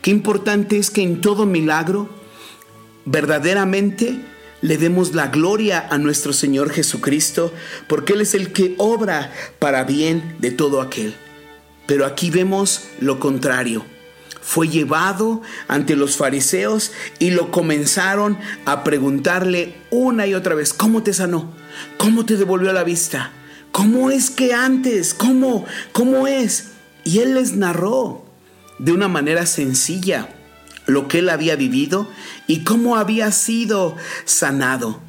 [0.02, 2.10] Qué importante es que en todo milagro,
[3.06, 4.33] verdaderamente
[4.64, 7.54] le demos la gloria a nuestro Señor Jesucristo,
[7.88, 11.14] porque Él es el que obra para bien de todo aquel.
[11.86, 13.86] Pero aquí vemos lo contrario.
[14.42, 21.04] Fue llevado ante los fariseos y lo comenzaron a preguntarle una y otra vez, ¿cómo
[21.04, 21.52] te sanó?
[21.98, 23.34] ¿Cómo te devolvió la vista?
[23.74, 25.14] ¿Cómo es que antes?
[25.14, 25.66] ¿Cómo?
[25.92, 26.70] ¿Cómo es?
[27.04, 28.24] Y él les narró
[28.80, 30.30] de una manera sencilla
[30.86, 32.10] lo que él había vivido
[32.48, 35.02] y cómo había sido sanado.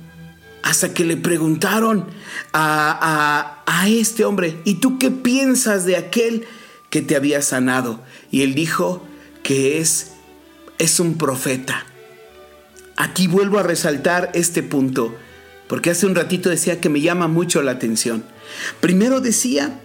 [0.63, 2.07] Hasta que le preguntaron
[2.53, 6.47] a, a- a este hombre, ¿y tú qué piensas de aquel
[6.91, 8.01] que te había sanado?
[8.31, 9.03] Y él dijo
[9.43, 10.13] que es,
[10.79, 11.85] es un profeta.
[12.97, 15.15] Aquí vuelvo a resaltar este punto,
[15.69, 18.25] porque hace un ratito decía que me llama mucho la atención.
[18.81, 19.81] Primero decía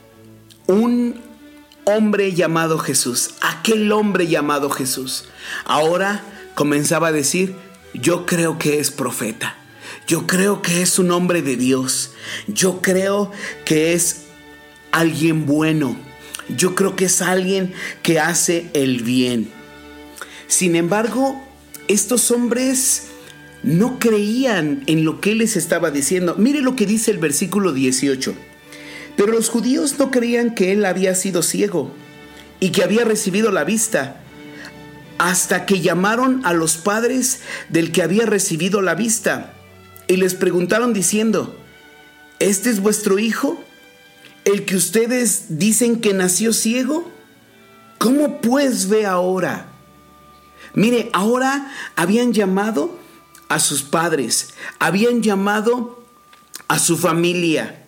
[0.67, 1.19] un
[1.89, 5.25] hombre llamado Jesús, aquel hombre llamado Jesús.
[5.65, 6.23] Ahora
[6.55, 7.55] comenzaba a decir,
[7.93, 9.55] yo creo que es profeta.
[10.07, 12.11] Yo creo que es un hombre de Dios.
[12.47, 13.31] Yo creo
[13.65, 14.25] que es
[14.91, 15.95] alguien bueno.
[16.55, 19.51] Yo creo que es alguien que hace el bien.
[20.47, 21.39] Sin embargo,
[21.87, 23.07] estos hombres
[23.61, 26.35] no creían en lo que les estaba diciendo.
[26.37, 28.33] Mire lo que dice el versículo 18.
[29.19, 31.91] Pero los judíos no creían que él había sido ciego
[32.61, 34.21] y que había recibido la vista,
[35.17, 39.51] hasta que llamaron a los padres del que había recibido la vista
[40.07, 41.53] y les preguntaron diciendo,
[42.39, 43.61] ¿este es vuestro hijo?
[44.45, 47.11] ¿El que ustedes dicen que nació ciego?
[47.97, 49.65] ¿Cómo pues ve ahora?
[50.75, 52.97] Mire, ahora habían llamado
[53.49, 56.05] a sus padres, habían llamado
[56.69, 57.79] a su familia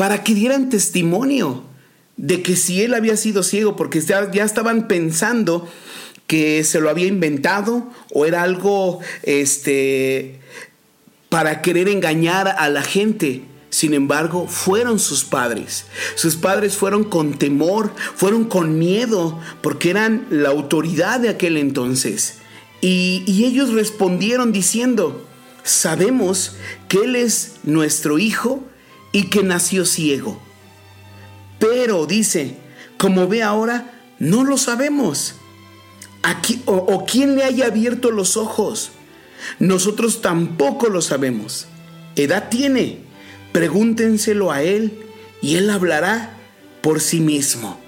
[0.00, 1.62] para que dieran testimonio
[2.16, 5.68] de que si él había sido ciego, porque ya, estaban pensando
[6.26, 10.40] que se lo había inventado o era algo este
[11.28, 13.42] para querer engañar a la gente.
[13.68, 15.84] Sin embargo, fueron sus padres.
[16.14, 22.38] Sus padres fueron con temor, fueron con miedo, porque eran la autoridad de aquel entonces.
[22.80, 25.26] Y ellos respondieron diciendo,
[25.62, 26.56] sabemos
[26.88, 28.64] que Él es nuestro hijo
[29.12, 30.40] y que nació ciego.
[31.58, 32.56] Pero dice,
[32.96, 35.34] como ve ahora, no lo sabemos.
[36.22, 38.92] Aquí, o, o quién le haya abierto los ojos.
[39.58, 41.66] Nosotros tampoco lo sabemos.
[42.16, 43.00] Edad tiene.
[43.52, 45.02] Pregúntenselo a él
[45.42, 46.36] y él hablará
[46.82, 47.80] por sí mismo.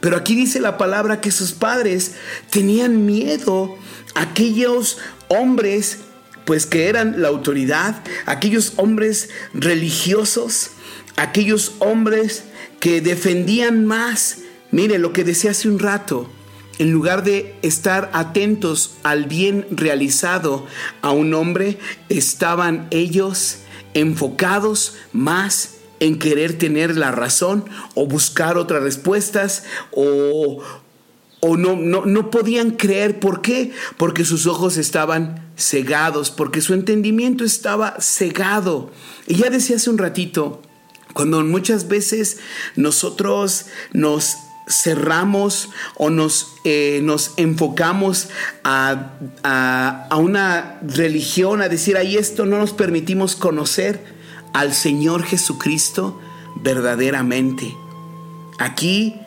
[0.00, 2.14] Pero aquí dice la palabra que sus padres
[2.50, 3.76] tenían miedo.
[4.14, 4.98] Aquellos
[5.28, 5.98] hombres,
[6.44, 10.70] pues que eran la autoridad, aquellos hombres religiosos,
[11.16, 12.44] aquellos hombres
[12.80, 14.38] que defendían más.
[14.70, 16.30] Mire lo que decía hace un rato.
[16.78, 20.66] En lugar de estar atentos al bien realizado
[21.02, 21.78] a un hombre,
[22.08, 23.58] estaban ellos
[23.92, 30.62] enfocados más en querer tener la razón o buscar otras respuestas o,
[31.40, 33.20] o no, no, no podían creer.
[33.20, 33.72] ¿Por qué?
[33.98, 38.90] Porque sus ojos estaban cegados, porque su entendimiento estaba cegado.
[39.26, 40.62] Y ya decía hace un ratito,
[41.14, 42.38] cuando muchas veces
[42.76, 44.36] nosotros nos
[44.68, 48.28] cerramos o nos, eh, nos enfocamos
[48.62, 54.00] a, a- una religión, a decir, ahí esto no nos permitimos conocer
[54.52, 56.20] al Señor Jesucristo
[56.62, 57.74] verdaderamente.
[58.58, 59.20] Aquí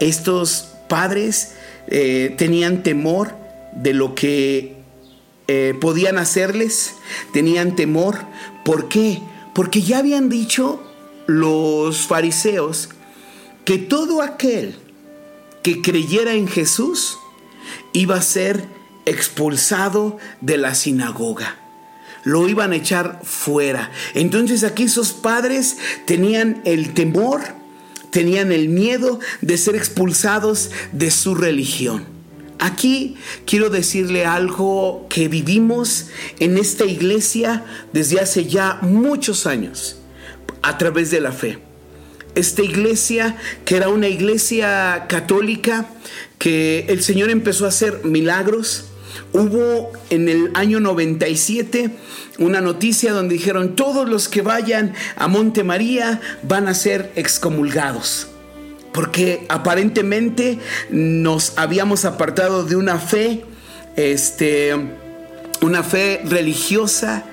[0.00, 1.52] estos padres
[1.88, 3.34] eh, tenían temor
[3.72, 4.77] de lo que
[5.50, 6.96] eh, podían hacerles,
[7.32, 8.18] tenían temor.
[8.66, 9.22] ¿Por qué?
[9.54, 10.82] Porque ya habían dicho
[11.26, 12.90] los fariseos
[13.64, 14.76] que todo aquel
[15.62, 17.18] que creyera en Jesús
[17.94, 18.68] iba a ser
[19.06, 21.56] expulsado de la sinagoga.
[22.24, 23.90] Lo iban a echar fuera.
[24.14, 27.40] Entonces aquí esos padres tenían el temor,
[28.10, 32.17] tenían el miedo de ser expulsados de su religión.
[32.58, 36.06] Aquí quiero decirle algo que vivimos
[36.40, 39.96] en esta iglesia desde hace ya muchos años
[40.62, 41.60] a través de la fe.
[42.34, 45.88] Esta iglesia, que era una iglesia católica,
[46.38, 48.86] que el Señor empezó a hacer milagros.
[49.32, 51.90] Hubo en el año 97
[52.38, 58.28] una noticia donde dijeron todos los que vayan a Monte María van a ser excomulgados
[58.92, 60.58] porque aparentemente
[60.90, 63.44] nos habíamos apartado de una fe,
[63.96, 64.74] este,
[65.60, 67.24] una fe religiosa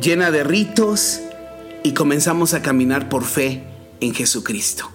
[0.00, 1.20] llena de ritos
[1.82, 3.62] y comenzamos a caminar por fe
[4.00, 4.90] en Jesucristo,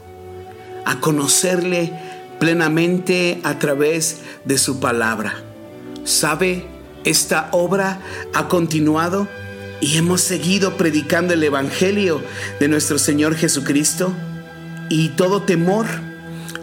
[0.85, 1.93] a conocerle
[2.39, 5.43] plenamente a través de su palabra.
[6.03, 6.65] ¿Sabe?
[7.05, 8.01] Esta obra
[8.33, 9.27] ha continuado
[9.79, 12.21] y hemos seguido predicando el Evangelio
[12.59, 14.13] de nuestro Señor Jesucristo
[14.89, 15.85] y todo temor,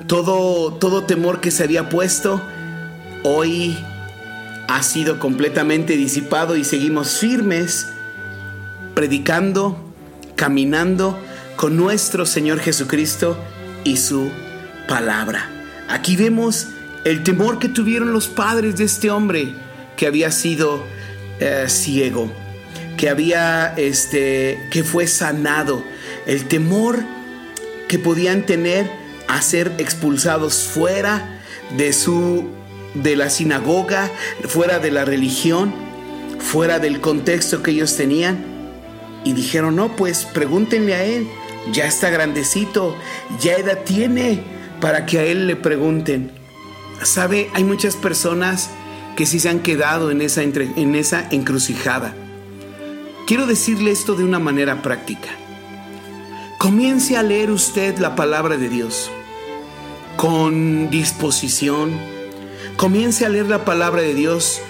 [0.07, 2.43] todo, todo temor que se había puesto,
[3.23, 3.77] hoy
[4.69, 7.89] ha sido completamente disipado y seguimos firmes,
[8.95, 9.81] predicando,
[10.35, 11.19] caminando
[11.57, 13.39] con nuestro Señor Jesucristo
[13.85, 14.31] y su
[14.89, 15.49] palabra.
[15.89, 16.69] Aquí vemos
[17.05, 19.55] el temor que tuvieron los padres de este hombre
[19.97, 20.83] que había sido
[21.39, 22.33] eh, ciego,
[22.97, 25.85] que había, este, que fue sanado,
[26.27, 27.05] el temor
[27.89, 28.91] que podían tener
[29.29, 31.41] a ser expulsados fuera
[31.77, 32.49] de su
[32.95, 34.11] de la sinagoga,
[34.49, 35.75] fuera de la religión,
[36.39, 38.39] fuera del contexto que ellos tenían
[39.25, 41.27] y dijeron, "No, pues pregúntenle a él,
[41.73, 42.97] ya está grandecito,
[43.41, 44.41] ya edad tiene
[44.81, 46.31] para que a él le pregunten."
[47.03, 48.71] Sabe, hay muchas personas
[49.17, 52.15] que sí se han quedado en esa entre- en esa encrucijada.
[53.27, 55.29] Quiero decirle esto de una manera práctica.
[56.59, 59.11] Comience a leer usted la palabra de Dios
[60.17, 61.93] con disposición.
[62.79, 64.63] Comience a leer la palabra de Dios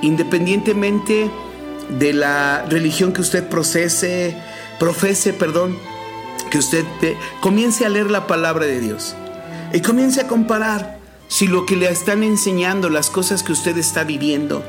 [0.00, 1.30] independientemente
[1.98, 4.34] de la religión que usted procese,
[4.78, 5.76] profese, perdón,
[6.50, 6.84] que usted
[7.40, 9.14] comience a leer la palabra de Dios
[9.74, 10.98] y comience a comparar
[11.28, 14.64] si lo que le están enseñando, las cosas que usted está viviendo,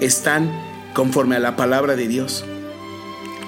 [0.00, 0.50] están
[0.94, 2.44] conforme a la palabra de Dios.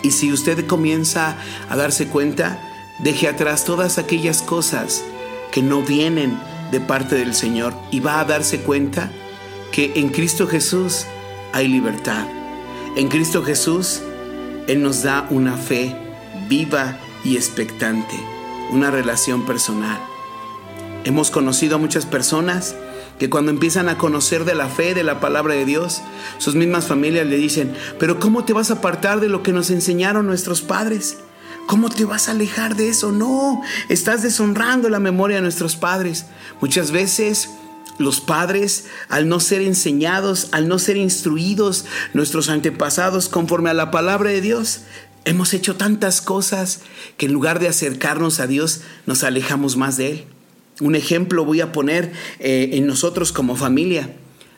[0.06, 1.36] Y si usted comienza
[1.68, 2.60] a darse cuenta,
[3.00, 5.02] deje atrás todas aquellas cosas
[5.50, 6.38] que no vienen
[6.70, 9.10] de parte del Señor y va a darse cuenta
[9.72, 11.06] que en Cristo Jesús
[11.52, 12.24] hay libertad.
[12.96, 14.00] En Cristo Jesús
[14.68, 15.96] Él nos da una fe
[16.48, 18.14] viva y expectante,
[18.70, 19.98] una relación personal.
[21.02, 22.76] Hemos conocido a muchas personas
[23.18, 26.02] que cuando empiezan a conocer de la fe, de la palabra de Dios,
[26.38, 29.70] sus mismas familias le dicen, pero ¿cómo te vas a apartar de lo que nos
[29.70, 31.18] enseñaron nuestros padres?
[31.66, 33.10] ¿Cómo te vas a alejar de eso?
[33.10, 36.26] No, estás deshonrando la memoria de nuestros padres.
[36.60, 37.50] Muchas veces
[37.98, 43.90] los padres, al no ser enseñados, al no ser instruidos, nuestros antepasados conforme a la
[43.90, 44.82] palabra de Dios,
[45.24, 46.80] hemos hecho tantas cosas
[47.16, 50.35] que en lugar de acercarnos a Dios, nos alejamos más de Él.
[50.80, 54.10] Un ejemplo voy a poner eh, en nosotros como familia.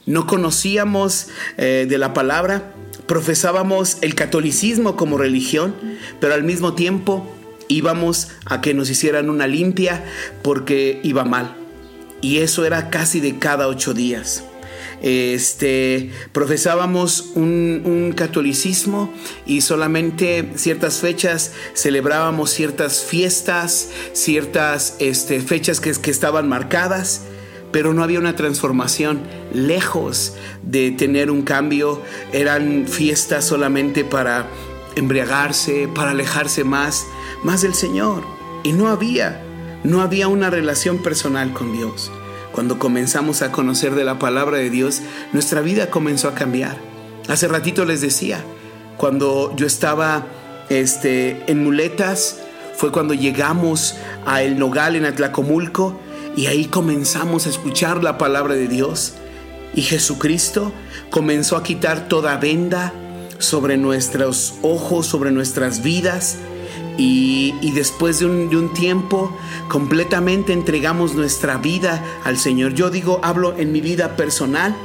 [0.07, 2.73] No conocíamos eh, de la palabra,
[3.07, 5.75] profesábamos el catolicismo como religión,
[6.21, 7.31] pero al mismo tiempo
[7.69, 10.05] íbamos a que nos hicieran una limpia
[10.43, 11.55] porque iba mal.
[12.21, 14.45] Y eso era casi de cada ocho días.
[15.03, 19.13] Este, profesábamos un, catolicismo
[19.47, 27.23] y solamente ciertas fechas celebrábamos ciertas fiestas, ciertas este, fechas que, que estaban marcadas,
[27.71, 29.21] pero no había una transformación.
[29.53, 34.47] Lejos de tener un cambio, eran fiestas solamente para
[34.97, 37.07] embriagarse, para alejarse más,
[37.45, 38.25] más del Señor.
[38.65, 39.43] Y no había,
[39.85, 42.11] no había una relación personal con Dios.
[42.53, 46.77] Cuando comenzamos a conocer de la palabra de Dios, nuestra vida comenzó a cambiar.
[47.29, 48.43] Hace ratito les decía,
[48.97, 50.27] cuando yo estaba
[50.69, 52.41] este, en muletas,
[52.77, 56.01] fue cuando llegamos a El Nogal en Atlacomulco
[56.37, 59.15] Y ahí comenzamos a escuchar la palabra de Dios.
[59.75, 60.73] Y Jesucristo
[61.11, 62.93] comenzó a quitar toda venda
[63.39, 66.37] sobre nuestros ojos, sobre nuestras vidas.
[67.01, 69.33] Y, después de un, tiempo
[69.69, 72.75] completamente entregamos nuestra vida al Señor.
[72.75, 74.77] Yo digo, hablo en mi vida personal.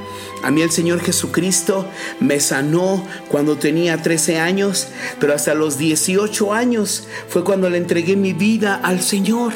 [0.43, 1.88] A mí el Señor Jesucristo
[2.20, 4.89] me sanó cuando tenía 13 años,
[5.20, 9.53] pero hasta los 18 años fue cuando le entregué mi vida al Señor.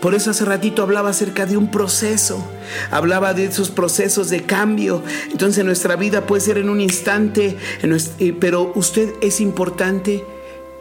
[0.00, 2.44] Por eso hace ratito hablaba acerca de un proceso,
[2.90, 5.02] hablaba de esos procesos de cambio.
[5.30, 10.24] Entonces nuestra vida puede ser en un instante, eh, pero usted es importante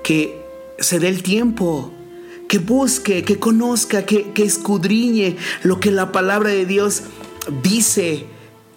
[0.03, 0.44] que
[0.79, 1.93] se dé el tiempo,
[2.47, 7.03] que busque, que conozca, que, que escudriñe lo que la palabra de Dios
[7.63, 8.25] dice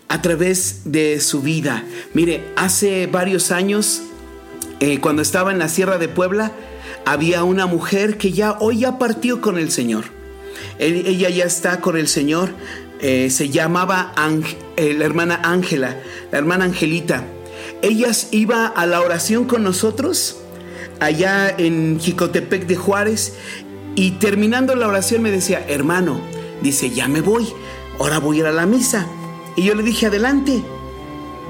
[0.09, 1.85] a través de su vida.
[2.15, 4.03] Mire, hace varios años,
[4.81, 6.53] eh, cuando estaba en la Sierra de Puebla,
[7.05, 10.05] había una mujer que ya hoy ya partió con el Señor.
[10.79, 12.51] Ella ya está con el Señor.
[13.01, 14.13] eh, se llamaba
[14.77, 16.01] eh, la hermana Ángela,
[16.33, 17.25] la hermana Angelita.
[17.83, 20.37] Ella iba a la oración con nosotros
[21.01, 23.35] allá en Jicotepec de Juárez
[23.95, 26.21] y terminando la oración me decía, hermano,
[26.63, 27.49] dice, ya me voy,
[27.99, 29.07] ahora voy a ir a la misa.
[29.57, 30.63] Y yo le dije, adelante,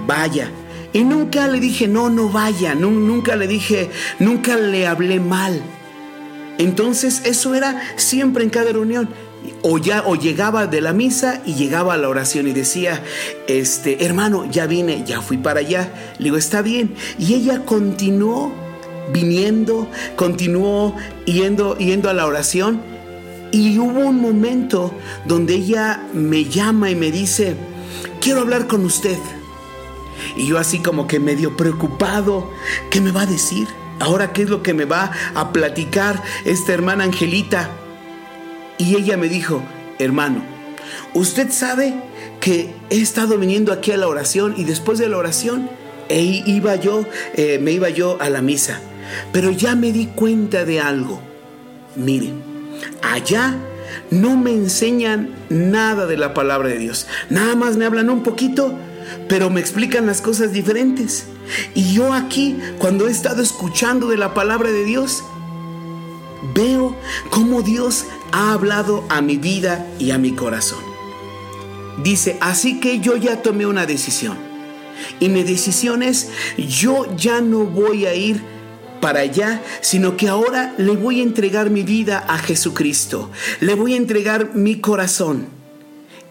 [0.06, 0.50] vaya.
[0.94, 5.60] Y nunca le dije, no, no vaya, Nu- nunca le dije, nunca le hablé mal.
[6.56, 9.08] Entonces eso era siempre en cada reunión.
[9.62, 13.02] O ya o llegaba de la misa y llegaba a la oración y decía,
[13.46, 15.92] este, hermano, ya vine, ya fui para allá.
[16.18, 16.94] Le digo, está bien.
[17.18, 18.52] Y ella continuó
[19.12, 20.94] viniendo, continuó
[21.24, 22.80] yendo, yendo a la oración.
[23.50, 24.92] Y hubo un momento
[25.24, 27.56] donde ella me llama y me dice,
[28.20, 29.18] quiero hablar con usted.
[30.36, 32.50] Y yo así como que medio preocupado,
[32.90, 33.68] ¿qué me va a decir?
[34.00, 37.70] Ahora, ¿qué es lo que me va a platicar esta hermana Angelita?
[38.76, 39.62] Y ella me dijo,
[39.98, 40.42] hermano,
[41.14, 41.94] usted sabe
[42.40, 45.68] que he estado viniendo aquí a la oración y después de la oración
[46.10, 47.04] iba yo,
[47.34, 48.80] eh, me iba yo a la misa.
[49.32, 51.20] Pero ya me di cuenta de algo.
[51.96, 52.32] Mire,
[53.02, 53.56] allá
[54.10, 57.06] no me enseñan nada de la palabra de Dios.
[57.30, 58.74] Nada más me hablan un poquito,
[59.28, 61.26] pero me explican las cosas diferentes.
[61.74, 65.24] Y yo aquí, cuando he estado escuchando de la palabra de Dios,
[66.54, 66.96] veo
[67.30, 70.80] cómo Dios ha hablado a mi vida y a mi corazón.
[72.02, 74.36] Dice, así que yo ya tomé una decisión.
[75.20, 78.42] Y mi decisión es, yo ya no voy a ir
[79.00, 83.30] para allá, sino que ahora le voy a entregar mi vida a Jesucristo.
[83.60, 85.46] Le voy a entregar mi corazón.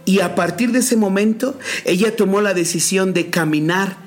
[0.05, 3.97] Y a partir de ese momento, ella tomó la decisión de caminar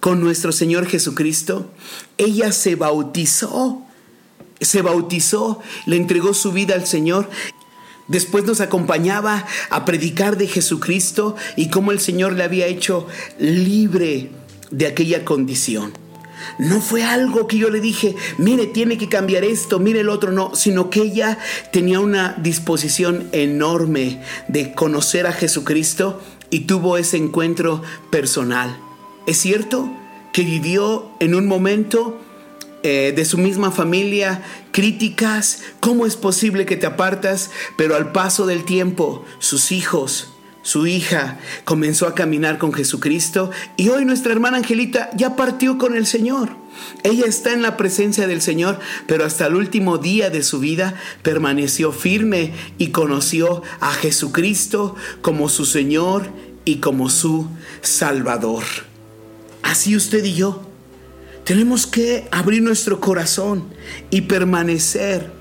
[0.00, 1.70] con nuestro Señor Jesucristo.
[2.16, 3.84] Ella se bautizó
[4.60, 7.28] se bautizó, le entregó su vida al Señor.
[8.08, 13.06] Después nos acompañaba a predicar de Jesucristo y cómo el Señor le había hecho
[13.38, 14.30] libre
[14.70, 15.92] de aquella condición.
[16.58, 20.32] No fue algo que yo le dije, mire, tiene que cambiar esto, mire el otro,
[20.32, 21.38] no, sino que ella
[21.72, 26.20] tenía una disposición enorme de conocer a Jesucristo
[26.50, 28.76] y tuvo ese encuentro personal.
[29.26, 29.90] Es cierto
[30.32, 32.20] que vivió en un momento
[32.82, 37.50] eh, de su misma familia, críticas, ¿cómo es posible que te apartas?
[37.76, 40.29] Pero al paso del tiempo, sus hijos,
[40.62, 45.96] su hija comenzó a caminar con Jesucristo y hoy nuestra hermana Angelita ya partió con
[45.96, 46.50] el Señor.
[47.02, 50.94] Ella está en la presencia del Señor, pero hasta el último día de su vida
[51.22, 56.30] permaneció firme y conoció a Jesucristo como su Señor
[56.64, 57.48] y como su
[57.82, 58.64] Salvador.
[59.62, 60.70] Así usted y yo
[61.44, 63.64] tenemos que abrir nuestro corazón
[64.10, 65.32] y permanecer,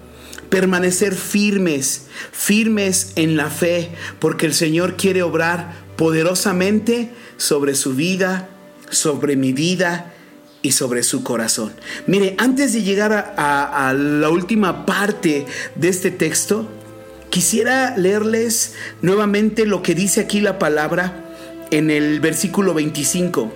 [0.50, 3.90] permanecer firmes, firmes en la fe,
[4.20, 8.50] porque el Señor quiere obrar poderosamente sobre su vida,
[8.90, 10.14] sobre mi vida
[10.62, 11.72] y sobre su corazón.
[12.08, 15.46] Mire, antes de llegar a, a- la última parte
[15.76, 16.68] de este texto,
[17.30, 21.26] quisiera leerles nuevamente lo que dice aquí la palabra
[21.72, 23.52] en el versículo 25.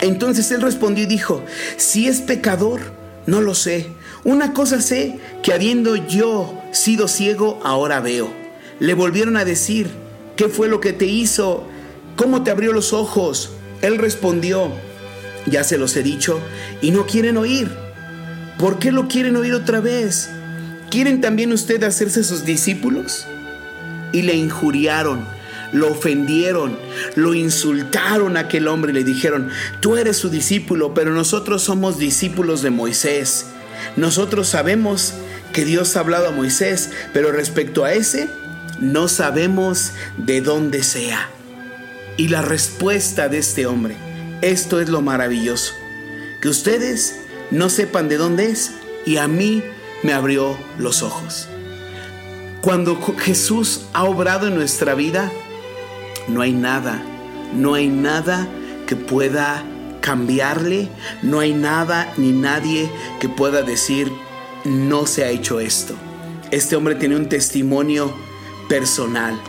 [0.00, 1.44] Entonces él respondió y dijo,
[1.76, 2.80] si es pecador,
[3.26, 3.86] no lo sé.
[4.24, 8.32] Una cosa sé, que habiendo yo sido ciego, ahora veo.
[8.80, 9.86] Le volvieron a decir,
[10.34, 11.64] ¿qué fue lo que te hizo?
[12.16, 13.50] ¿Cómo te abrió los ojos?
[13.82, 14.70] Él respondió,
[15.44, 16.40] ya se los he dicho,
[16.80, 17.70] y no quieren oír.
[18.58, 20.30] ¿Por qué lo quieren oír otra vez?
[20.90, 23.26] ¿Quieren también ustedes hacerse sus discípulos?
[24.12, 25.26] Y le injuriaron,
[25.72, 26.78] lo ofendieron,
[27.14, 29.50] lo insultaron a aquel hombre y le dijeron,
[29.80, 33.48] tú eres su discípulo, pero nosotros somos discípulos de Moisés.
[33.96, 35.14] Nosotros sabemos
[35.52, 38.28] que Dios ha hablado a Moisés, pero respecto a ese,
[38.80, 41.30] no sabemos de dónde sea.
[42.16, 43.96] Y la respuesta de este hombre,
[44.42, 45.72] esto es lo maravilloso,
[46.40, 47.20] que ustedes
[47.50, 48.72] no sepan de dónde es
[49.06, 49.62] y a mí
[50.02, 51.48] me abrió los ojos.
[52.60, 55.30] Cuando Jesús ha obrado en nuestra vida,
[56.28, 57.02] no hay nada,
[57.54, 58.48] no hay nada
[58.86, 59.64] que pueda
[60.04, 60.90] cambiarle,
[61.22, 62.90] no hay nada ni nadie
[63.20, 64.12] que pueda decir,
[64.66, 65.94] no se ha hecho esto.
[66.50, 68.12] Este hombre tiene un testimonio
[68.68, 69.40] personal.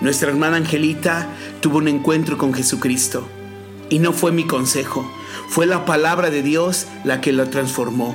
[0.00, 1.28] Nuestra hermana Angelita
[1.60, 3.28] tuvo un encuentro con Jesucristo
[3.90, 5.04] y no fue mi consejo,
[5.50, 8.14] fue la palabra de Dios la que lo transformó.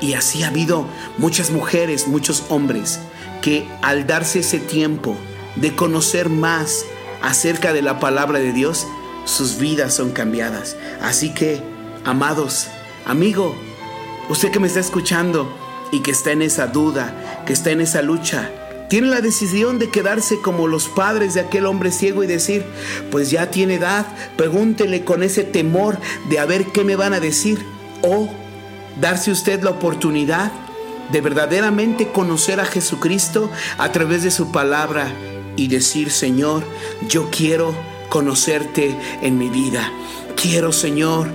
[0.00, 0.86] Y así ha habido
[1.18, 3.00] muchas mujeres, muchos hombres
[3.42, 5.14] que al darse ese tiempo
[5.56, 6.86] de conocer más
[7.20, 8.86] acerca de la palabra de Dios,
[9.28, 10.76] sus vidas son cambiadas.
[11.02, 11.60] Así que,
[12.04, 12.68] amados,
[13.04, 13.54] amigo,
[14.28, 15.48] usted que me está escuchando
[15.92, 18.50] y que está en esa duda, que está en esa lucha,
[18.88, 22.64] tiene la decisión de quedarse como los padres de aquel hombre ciego y decir,
[23.10, 24.06] pues ya tiene edad,
[24.36, 25.98] pregúntele con ese temor
[26.30, 27.62] de a ver qué me van a decir.
[28.02, 28.30] O
[29.00, 30.50] darse usted la oportunidad
[31.12, 35.12] de verdaderamente conocer a Jesucristo a través de su palabra
[35.56, 36.62] y decir, Señor,
[37.08, 37.74] yo quiero
[38.08, 39.92] conocerte en mi vida.
[40.36, 41.28] Quiero, Señor,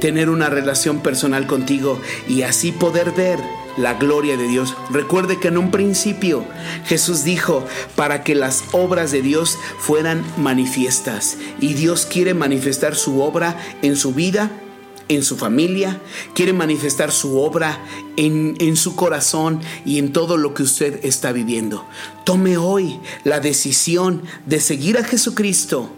[0.00, 3.38] tener una relación personal contigo y así poder ver
[3.76, 4.74] la gloria de Dios.
[4.90, 6.44] Recuerde que en un principio
[6.86, 7.64] Jesús dijo
[7.94, 13.96] para que las obras de Dios fueran manifiestas y Dios quiere manifestar su obra en
[13.96, 14.50] su vida
[15.08, 16.00] en su familia,
[16.34, 17.84] quiere manifestar su obra
[18.16, 21.84] en, en, su corazón y en todo lo que usted está viviendo.
[22.24, 25.90] Tome hoy la decisión de seguir a Jesucristo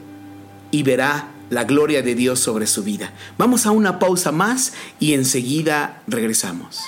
[0.73, 3.13] y verá la gloria de Dios sobre su vida.
[3.39, 6.81] Vamos a una pausa más y enseguida regresamos.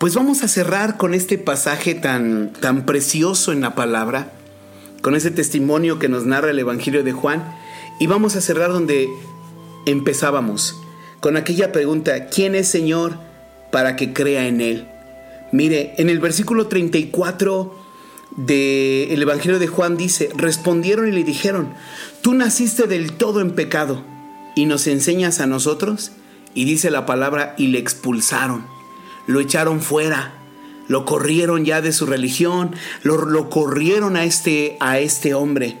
[0.00, 4.32] Pues vamos a cerrar con este pasaje tan, tan precioso en la palabra,
[5.02, 7.54] con ese testimonio que nos narra el Evangelio de Juan,
[7.98, 9.10] y vamos a cerrar donde
[9.84, 10.80] empezábamos,
[11.20, 13.18] con aquella pregunta, ¿quién es Señor
[13.70, 14.88] para que crea en Él?
[15.52, 17.74] Mire, en el versículo 34
[18.38, 21.74] del Evangelio de Juan dice, respondieron y le dijeron,
[22.22, 24.02] tú naciste del todo en pecado
[24.56, 26.12] y nos enseñas a nosotros.
[26.54, 28.64] Y dice la palabra, y le expulsaron,
[29.30, 30.34] lo echaron fuera,
[30.88, 35.78] lo corrieron ya de su religión, lo, lo corrieron a este, a este hombre.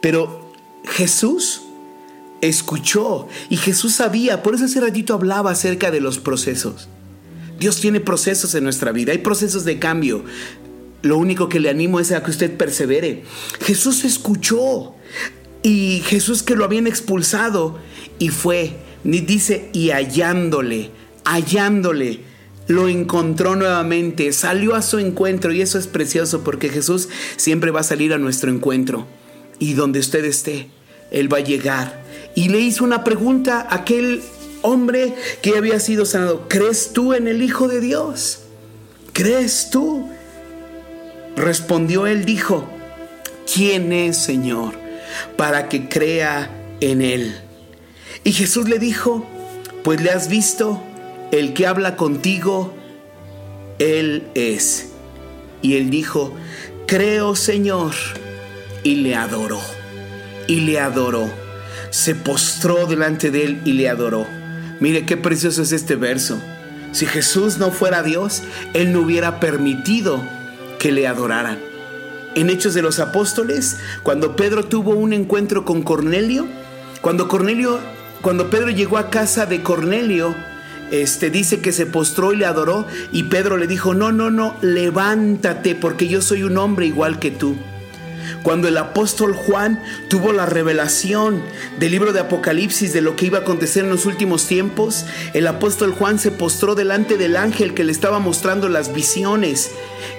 [0.00, 0.52] Pero
[0.84, 1.62] Jesús
[2.42, 6.88] escuchó y Jesús sabía, por eso hace ratito hablaba acerca de los procesos.
[7.58, 10.24] Dios tiene procesos en nuestra vida, hay procesos de cambio.
[11.02, 13.24] Lo único que le animo es a que usted persevere.
[13.60, 14.94] Jesús escuchó
[15.62, 17.78] y Jesús que lo habían expulsado
[18.18, 20.90] y fue, dice, y hallándole,
[21.24, 22.20] hallándole,
[22.72, 27.80] lo encontró nuevamente, salió a su encuentro y eso es precioso porque Jesús siempre va
[27.80, 29.06] a salir a nuestro encuentro
[29.58, 30.68] y donde usted esté,
[31.10, 32.02] Él va a llegar.
[32.34, 34.22] Y le hizo una pregunta a aquel
[34.62, 38.40] hombre que había sido sanado, ¿crees tú en el Hijo de Dios?
[39.12, 40.08] ¿Crees tú?
[41.36, 42.68] Respondió él, dijo,
[43.52, 44.74] ¿quién es Señor
[45.36, 46.50] para que crea
[46.80, 47.34] en él?
[48.24, 49.26] Y Jesús le dijo,
[49.82, 50.82] pues le has visto,
[51.32, 52.72] el que habla contigo,
[53.80, 54.92] él es.
[55.62, 56.32] Y él dijo,
[56.86, 57.92] creo Señor,
[58.84, 59.60] y le adoró,
[60.46, 61.28] y le adoró.
[61.90, 64.26] Se postró delante de él y le adoró.
[64.78, 66.40] Mire qué precioso es este verso.
[66.92, 68.42] Si Jesús no fuera Dios,
[68.74, 70.22] Él no hubiera permitido
[70.78, 71.58] que le adoraran.
[72.34, 76.46] En Hechos de los Apóstoles, cuando Pedro tuvo un encuentro con Cornelio,
[77.00, 77.78] cuando Cornelio,
[78.20, 80.34] cuando Pedro llegó a casa de Cornelio,
[80.92, 84.56] este dice que se postró y le adoró y Pedro le dijo, "No, no, no,
[84.60, 87.56] levántate porque yo soy un hombre igual que tú."
[88.42, 91.42] Cuando el apóstol Juan tuvo la revelación
[91.78, 95.46] del libro de Apocalipsis de lo que iba a acontecer en los últimos tiempos, el
[95.46, 99.70] apóstol Juan se postró delante del ángel que le estaba mostrando las visiones.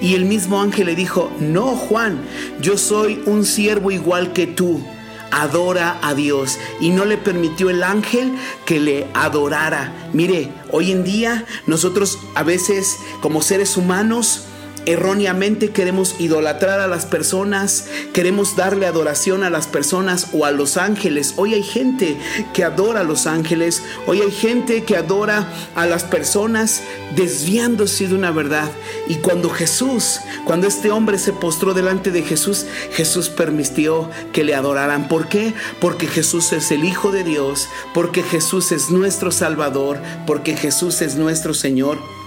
[0.02, 2.22] Y el mismo ángel le dijo, no Juan,
[2.62, 4.86] yo soy un siervo igual que tú.
[5.32, 6.60] Adora a Dios.
[6.80, 8.34] Y no le permitió el ángel
[8.66, 9.92] que le adorara.
[10.14, 14.46] Mire, hoy en día nosotros a veces como seres humanos,
[14.86, 20.78] erróneamente queremos idolatrar a las personas, queremos darle adoración a las personas o a los
[20.78, 21.34] ángeles.
[21.38, 22.18] Hoy hay gente
[22.54, 26.82] que adora a los ángeles, hoy hay gente que adora a las personas
[27.16, 28.70] desviándose de una verdad.
[29.08, 34.56] Y cuando Jesús, cuando este hombre se postró delante de Jesús, Jesús permitió que le
[34.56, 35.08] adoraran.
[35.08, 35.54] ¿Por qué?
[35.80, 41.16] Porque Jesús es el Hijo de Dios, porque Jesús es nuestro Salvador, porque Jesús es
[41.16, 42.23] nuestro Señor.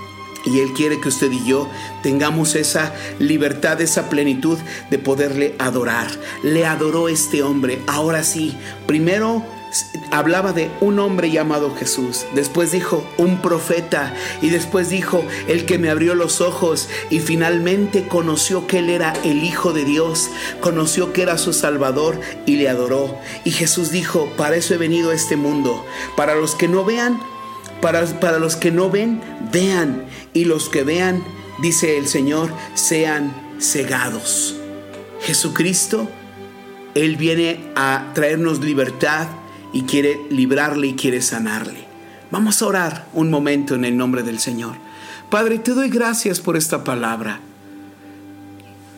[0.47, 1.69] Y Él quiere que usted y yo
[2.03, 4.59] tengamos esa libertad, esa plenitud
[4.91, 6.09] de poderle adorar.
[6.43, 7.81] Le adoró este hombre.
[7.87, 9.45] Ahora sí, primero
[10.11, 12.25] hablaba de un hombre llamado Jesús.
[12.35, 14.15] Después dijo un profeta.
[14.43, 16.89] Y después dijo el que me abrió los ojos.
[17.11, 20.31] Y finalmente conoció que Él era el Hijo de Dios.
[20.61, 23.19] Conoció que era su Salvador y le adoró.
[23.45, 25.85] Y Jesús dijo, para eso he venido a este mundo.
[26.17, 27.21] Para los que no vean,
[27.81, 29.21] para, para, los que no ven,
[29.53, 30.06] vean.
[30.37, 31.25] Y los que vean,
[31.63, 34.55] dice el Señor, sean cegados.
[35.23, 36.11] Jesucristo,
[36.95, 39.29] Él viene a traernos libertad
[39.73, 41.87] y quiere librarle y quiere sanarle.
[42.31, 44.77] Vamos a orar un momento en el nombre del Señor.
[45.31, 47.41] Padre, te doy gracias por esta palabra.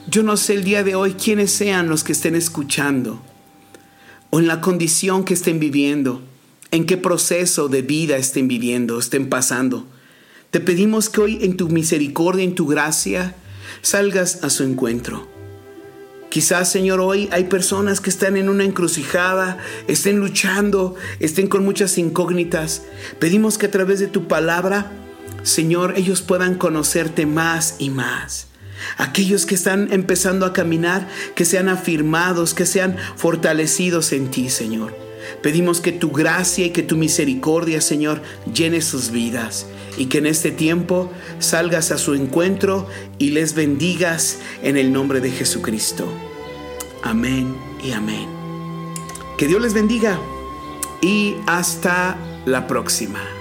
[0.09, 3.22] Yo no sé el día de hoy quiénes sean los que estén escuchando
[4.30, 6.20] o en la condición que estén viviendo
[6.72, 9.86] en qué proceso de vida estén viviendo, estén pasando.
[10.51, 13.34] Te pedimos que hoy en tu misericordia, en tu gracia,
[13.82, 15.28] salgas a su encuentro.
[16.30, 21.99] Quizás, Señor, hoy hay personas que están en una encrucijada, estén luchando, estén con muchas
[21.99, 22.84] incógnitas.
[23.18, 24.90] Pedimos que a través de tu palabra,
[25.42, 28.46] Señor, ellos puedan conocerte más y más.
[28.96, 35.07] Aquellos que están empezando a caminar, que sean afirmados, que sean fortalecidos en ti, Señor.
[35.43, 38.22] Pedimos que tu gracia y que tu misericordia, Señor,
[38.53, 39.66] llene sus vidas
[39.97, 42.87] y que en este tiempo salgas a su encuentro
[43.18, 46.07] y les bendigas en el nombre de Jesucristo.
[47.03, 48.26] Amén y amén.
[49.37, 50.18] Que Dios les bendiga
[51.01, 53.38] y hasta la próxima.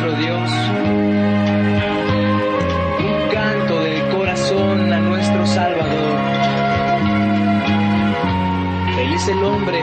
[0.00, 0.50] Nuestro Dios,
[3.00, 6.18] un canto del corazón a nuestro Salvador.
[8.96, 9.82] Feliz el hombre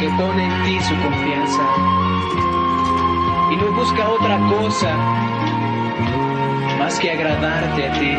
[0.00, 1.62] que pone en ti su confianza
[3.50, 4.96] y no busca otra cosa
[6.78, 8.16] más que agradarte a ti,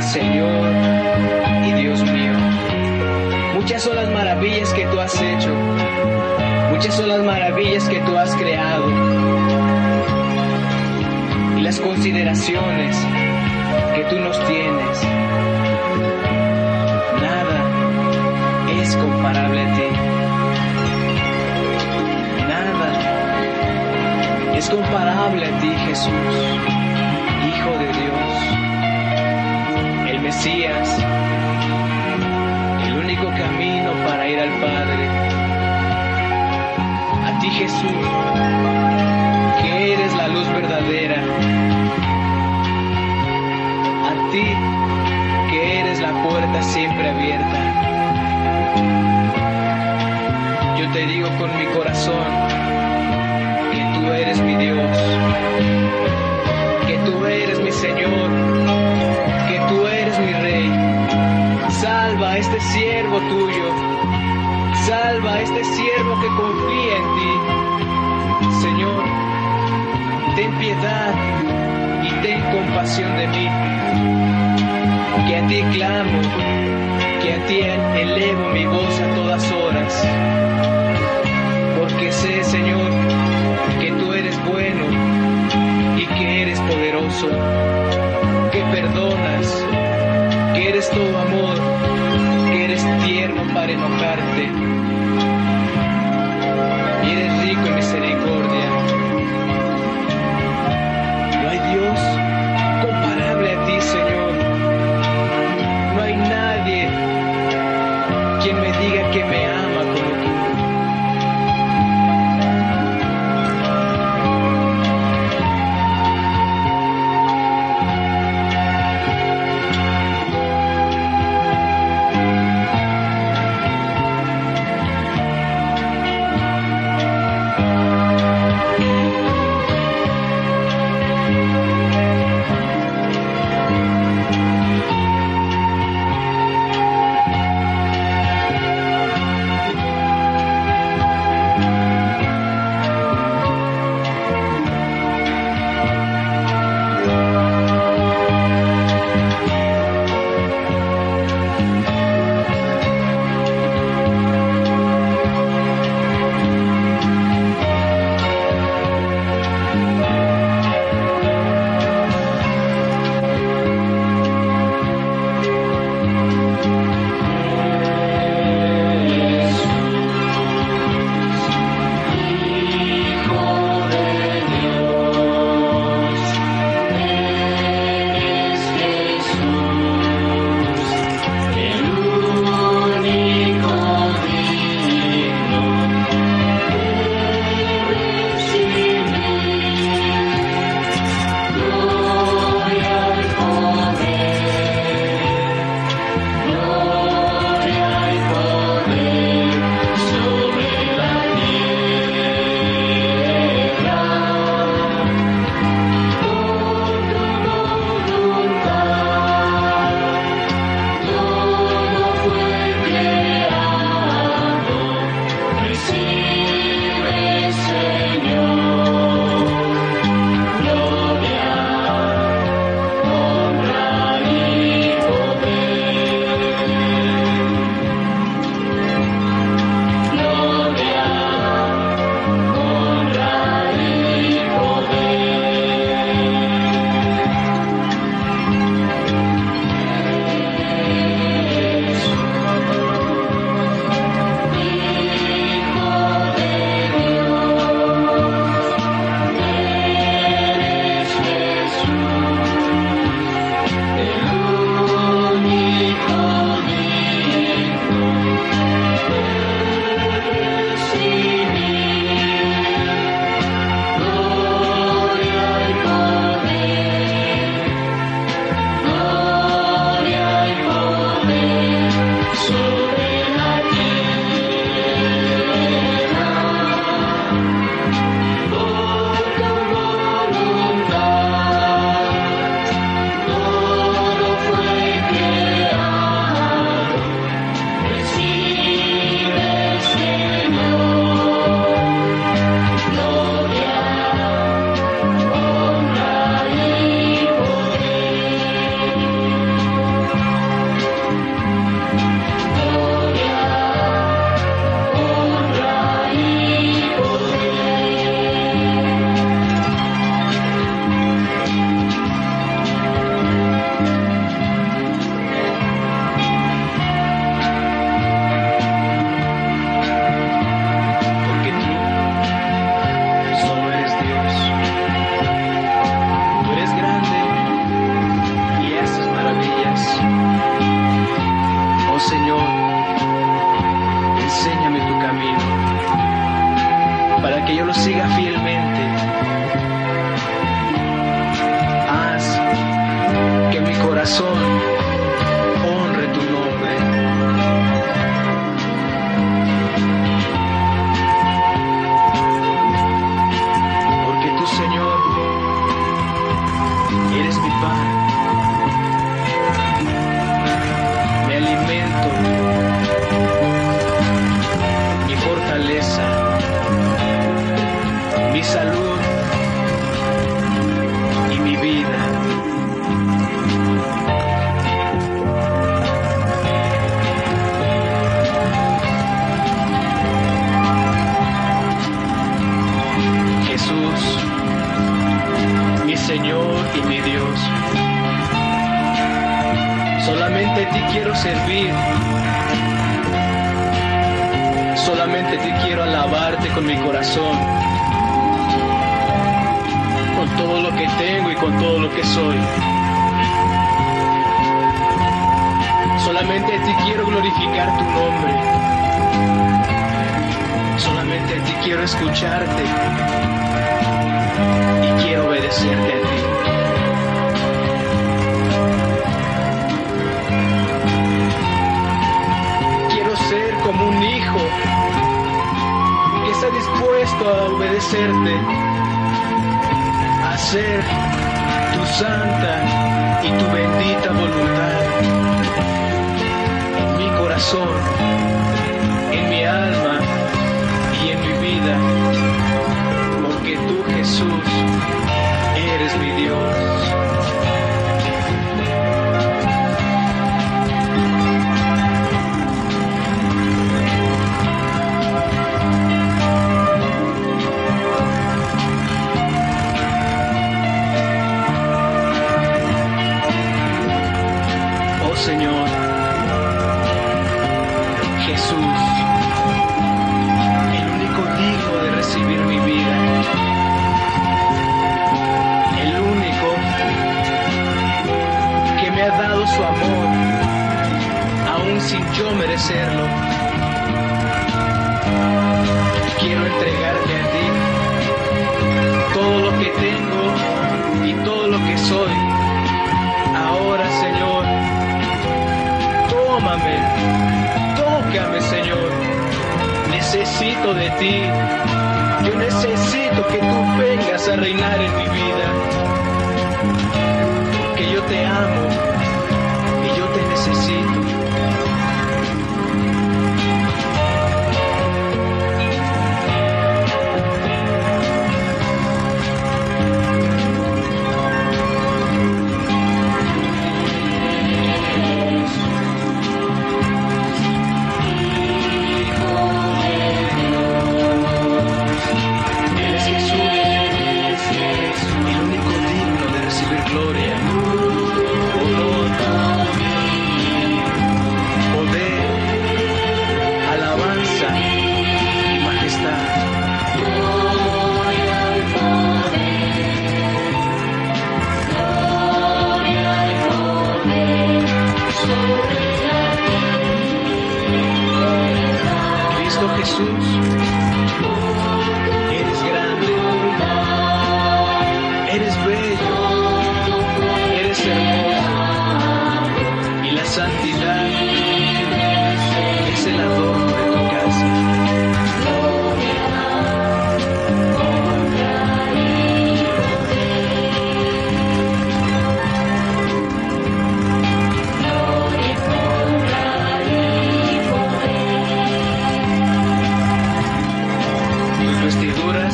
[0.00, 0.72] Señor
[1.66, 2.32] y Dios mío.
[3.54, 5.54] Muchas son las maravillas que tú has hecho,
[6.72, 8.86] muchas son las maravillas que tú has creado
[11.58, 12.96] y las consideraciones
[13.94, 15.02] que tú nos tienes.
[17.20, 17.58] Nada
[18.80, 19.88] es comparable a ti.
[22.48, 22.90] Nada
[24.56, 26.12] es comparable a ti, Jesús,
[27.48, 28.32] Hijo de Dios,
[30.08, 30.98] el Mesías,
[32.86, 34.91] el único camino para ir al Padre.
[37.62, 38.06] Jesús,
[39.62, 41.22] que eres la luz verdadera.
[44.10, 44.46] A ti,
[45.48, 47.60] que eres la puerta siempre abierta.
[50.76, 52.26] Yo te digo con mi corazón,
[53.72, 54.98] que tú eres mi Dios,
[56.88, 58.28] que tú eres mi Señor,
[59.48, 60.68] que tú eres mi Rey.
[61.70, 63.68] Salva a este siervo tuyo,
[64.84, 67.51] salva a este siervo que confía en ti.
[70.42, 71.14] Ten piedad
[72.02, 73.48] y ten compasión de mí,
[75.28, 76.20] que a ti clamo,
[77.22, 77.60] que a ti
[78.00, 80.04] elevo mi voz a todas horas.
[81.78, 82.90] Porque sé, Señor,
[83.80, 84.84] que tú eres bueno
[85.96, 87.28] y que eres poderoso,
[88.50, 89.64] que perdonas,
[90.54, 91.56] que eres todo amor,
[92.50, 94.50] que eres tierno para enojarte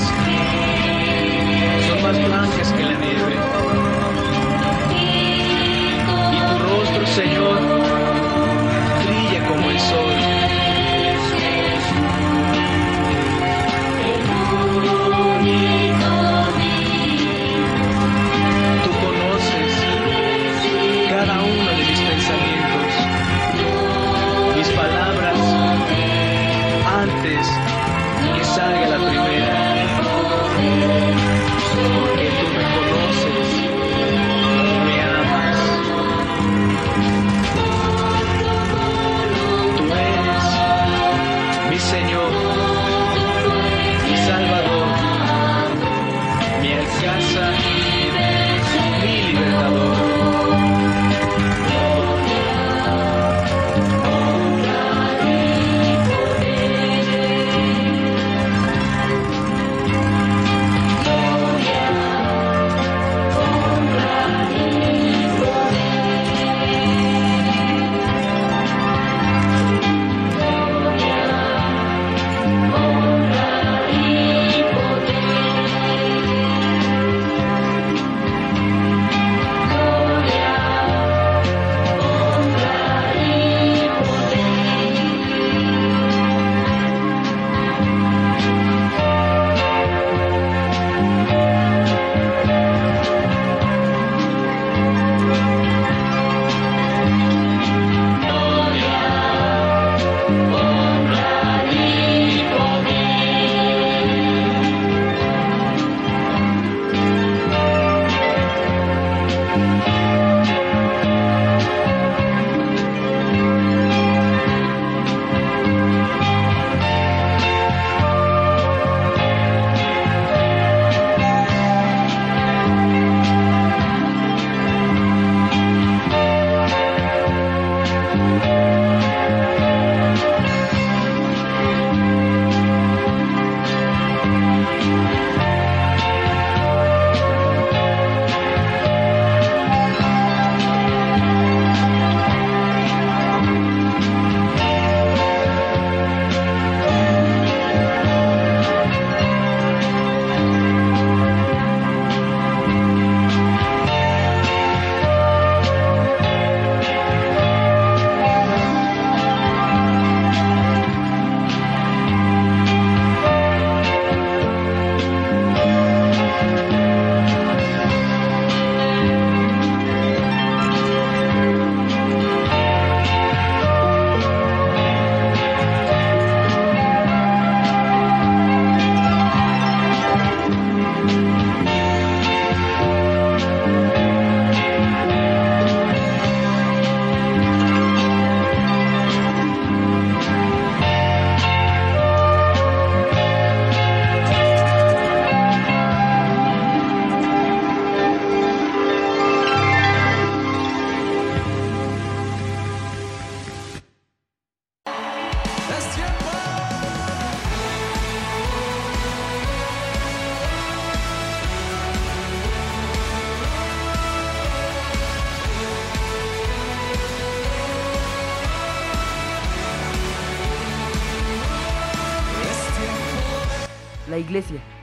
[0.07, 0.88] podcast.